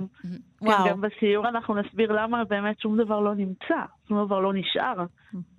וואו. 0.61 0.83
כן, 0.83 0.89
גם 0.89 1.01
בסיור 1.01 1.47
אנחנו 1.47 1.75
נסביר 1.75 2.11
למה 2.11 2.43
באמת 2.43 2.79
שום 2.79 2.97
דבר 2.97 3.19
לא 3.19 3.35
נמצא, 3.35 3.79
שום 4.07 4.25
דבר 4.25 4.39
לא 4.39 4.53
נשאר. 4.53 5.05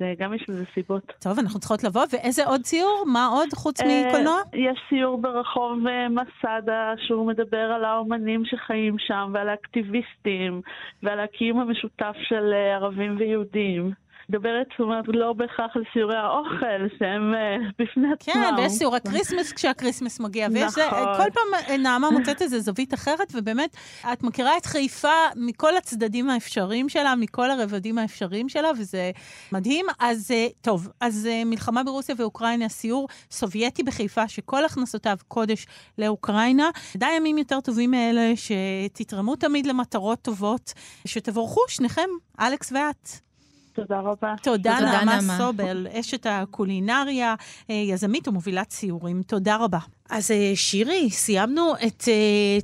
וגם 0.01 0.35
יש 0.35 0.45
לזה 0.49 0.65
סיבות. 0.75 1.13
טוב, 1.21 1.39
אנחנו 1.39 1.61
צריכות 1.61 1.85
לבוא. 1.85 2.03
ואיזה 2.13 2.47
עוד 2.47 2.61
סיור? 2.61 3.05
מה 3.07 3.27
עוד 3.27 3.49
חוץ 3.55 3.81
אה, 3.81 4.05
מקולנוע? 4.09 4.41
יש 4.53 4.79
סיור 4.89 5.19
ברחוב 5.19 5.87
אה, 5.87 6.09
מסדה, 6.09 6.93
שהוא 6.97 7.27
מדבר 7.27 7.73
על 7.77 7.85
האומנים 7.85 8.45
שחיים 8.45 8.97
שם, 8.99 9.31
ועל 9.35 9.49
האקטיביסטים, 9.49 10.61
ועל 11.03 11.21
הקיום 11.21 11.61
המשותף 11.61 12.15
של 12.29 12.53
אה, 12.53 12.75
ערבים 12.75 13.17
ויהודים. 13.19 13.93
מדברת, 14.33 14.67
זאת 14.71 14.81
אומרת, 14.81 15.05
לא 15.09 15.33
בהכרח 15.33 15.77
על 15.77 15.83
סיורי 15.93 16.17
האוכל, 16.17 16.97
שהם 16.99 17.35
אה, 17.35 17.57
בפני 17.79 18.13
עצמם. 18.13 18.33
כן, 18.35 18.55
ויש 18.59 18.73
סיורי 18.73 19.01
Christmas 19.01 19.53
כשה 19.53 19.77
Christmas 19.77 20.21
מגיע, 20.21 20.49
ויש 20.53 20.73
זה, 20.73 20.87
נכון. 20.87 21.15
כל 21.17 21.31
פעם 21.31 21.61
אה, 21.71 21.77
נעמה 21.77 22.11
מוצאת 22.11 22.43
איזה 22.43 22.61
זווית 22.61 22.95
אחרת, 22.95 23.33
ובאמת, 23.35 23.77
את 24.13 24.23
מכירה 24.23 24.57
את 24.57 24.67
חיפה 24.67 25.09
מכל 25.37 25.77
הצדדים 25.77 26.31
האפשריים 26.31 26.89
שלה, 26.89 27.15
מכל 27.15 27.51
הרבדים 27.51 27.99
האפשריים 27.99 28.49
שלה, 28.49 28.71
וזה 28.79 29.11
מדהים. 29.53 29.87
אז 29.99 30.31
אה, 30.31 30.47
טוב, 30.61 30.89
אז 31.01 31.29
אה, 31.31 31.45
מלחמה 31.45 31.85
ברוסיה 31.85 32.15
ואוקראינה, 32.19 32.69
סיור 32.69 33.09
סובייטי 33.31 33.83
בחיפה, 33.83 34.29
שכל 34.29 34.65
הכנסותיו 34.65 35.17
קודש 35.29 35.67
לאוקראינה. 35.99 36.71
די 36.97 37.13
ימים 37.17 37.39
יותר 37.39 37.61
טובים 37.61 37.91
מאלה, 37.91 38.33
שתתרמו 38.37 39.37
תמיד 39.37 39.67
למטרות 39.67 40.23
טובות, 40.23 40.73
שתבורכו 41.07 41.61
שניכם, 41.69 42.09
אלכס 42.41 42.73
ואת. 42.73 43.32
תודה 43.73 44.01
רבה. 44.01 44.35
תודה, 44.43 44.77
תודה, 44.79 45.05
נעמה. 45.05 45.39
סובל, 45.39 45.87
אשת 45.93 46.27
הקולינריה, 46.31 47.35
אה, 47.71 47.75
יזמית 47.75 48.29
ומובילת 48.29 48.71
סיורים. 48.71 49.23
תודה 49.23 49.57
רבה. 49.57 49.79
אז 50.13 50.31
אה, 50.31 50.53
שירי, 50.55 51.11
סיימנו 51.11 51.73
את 51.87 52.05
אה, 52.09 52.15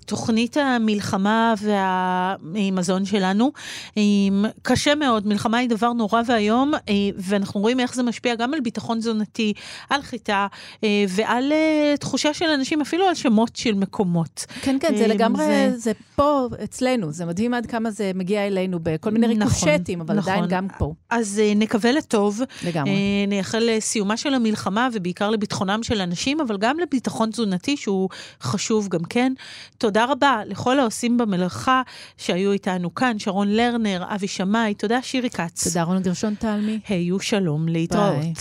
תוכנית 0.06 0.56
המלחמה 0.56 1.54
והמזון 1.62 3.04
שלנו. 3.04 3.52
קשה 4.62 4.94
מאוד, 4.94 5.26
מלחמה 5.26 5.58
היא 5.58 5.68
דבר 5.68 5.92
נורא 5.92 6.22
ואיום, 6.26 6.74
אה, 6.74 6.80
ואנחנו 7.18 7.60
רואים 7.60 7.80
איך 7.80 7.94
זה 7.94 8.02
משפיע 8.02 8.34
גם 8.34 8.54
על 8.54 8.60
ביטחון 8.60 8.98
תזונתי, 8.98 9.52
על 9.90 10.02
חיטה 10.02 10.46
ועל 11.08 11.52
תחושה 12.00 12.34
של 12.34 12.44
אנשים, 12.44 12.80
אפילו 12.80 13.04
על 13.06 13.14
שמות 13.14 13.56
של 13.56 13.74
מקומות. 13.74 14.46
כן, 14.62 14.76
כן, 14.80 14.94
זה 14.96 15.06
לגמרי, 15.06 15.44
זה- 15.46 15.78
זה 15.78 15.92
פה 16.16 16.46
אצלנו, 16.64 17.12
זה 17.12 17.24
מדהים 17.26 17.54
עד 17.54 17.66
כמה 17.66 17.90
זה 17.90 18.10
מגיע 18.14 18.46
אלינו 18.46 18.78
בכל 18.82 19.10
מיני 19.10 19.34
נכון, 19.34 19.68
ריקושטים, 19.68 20.00
אבל 20.00 20.18
עדיין 20.18 20.38
נכון. 20.38 20.48
גם 20.50 20.66
פה, 20.78 20.92
אז 21.10 21.40
נקווה 21.56 21.92
לטוב. 21.92 22.40
לגמרי. 22.66 22.90
נייחל 23.28 23.62
לסיומה 23.70 24.16
של 24.16 24.34
המלחמה, 24.34 24.88
ובעיקר 24.92 25.30
לביטחונם 25.30 25.80
של 25.82 26.00
אנשים, 26.00 26.40
אבל 26.40 26.56
גם 26.58 26.76
לביטחון 26.78 27.30
תזונתי, 27.38 27.76
שהוא 27.76 28.08
חשוב 28.42 28.88
גם 28.88 29.04
כן. 29.10 29.32
תודה 29.78 30.04
רבה 30.04 30.40
לכל 30.46 30.80
העושים 30.80 31.18
במלאכה 31.18 31.82
שהיו 32.16 32.52
איתנו 32.52 32.94
כאן, 32.94 33.18
שרון 33.18 33.48
לרנר, 33.48 34.04
אבי 34.14 34.28
שמאי, 34.28 34.74
תודה 34.74 35.02
שירי 35.02 35.30
כץ. 35.30 35.68
תודה 35.68 35.82
רונה 35.82 36.00
גרשון 36.00 36.34
תלמי. 36.34 36.80
היו 36.88 37.20
שלום, 37.20 37.68
להתראות. 37.68 38.16
ביי. 38.16 38.32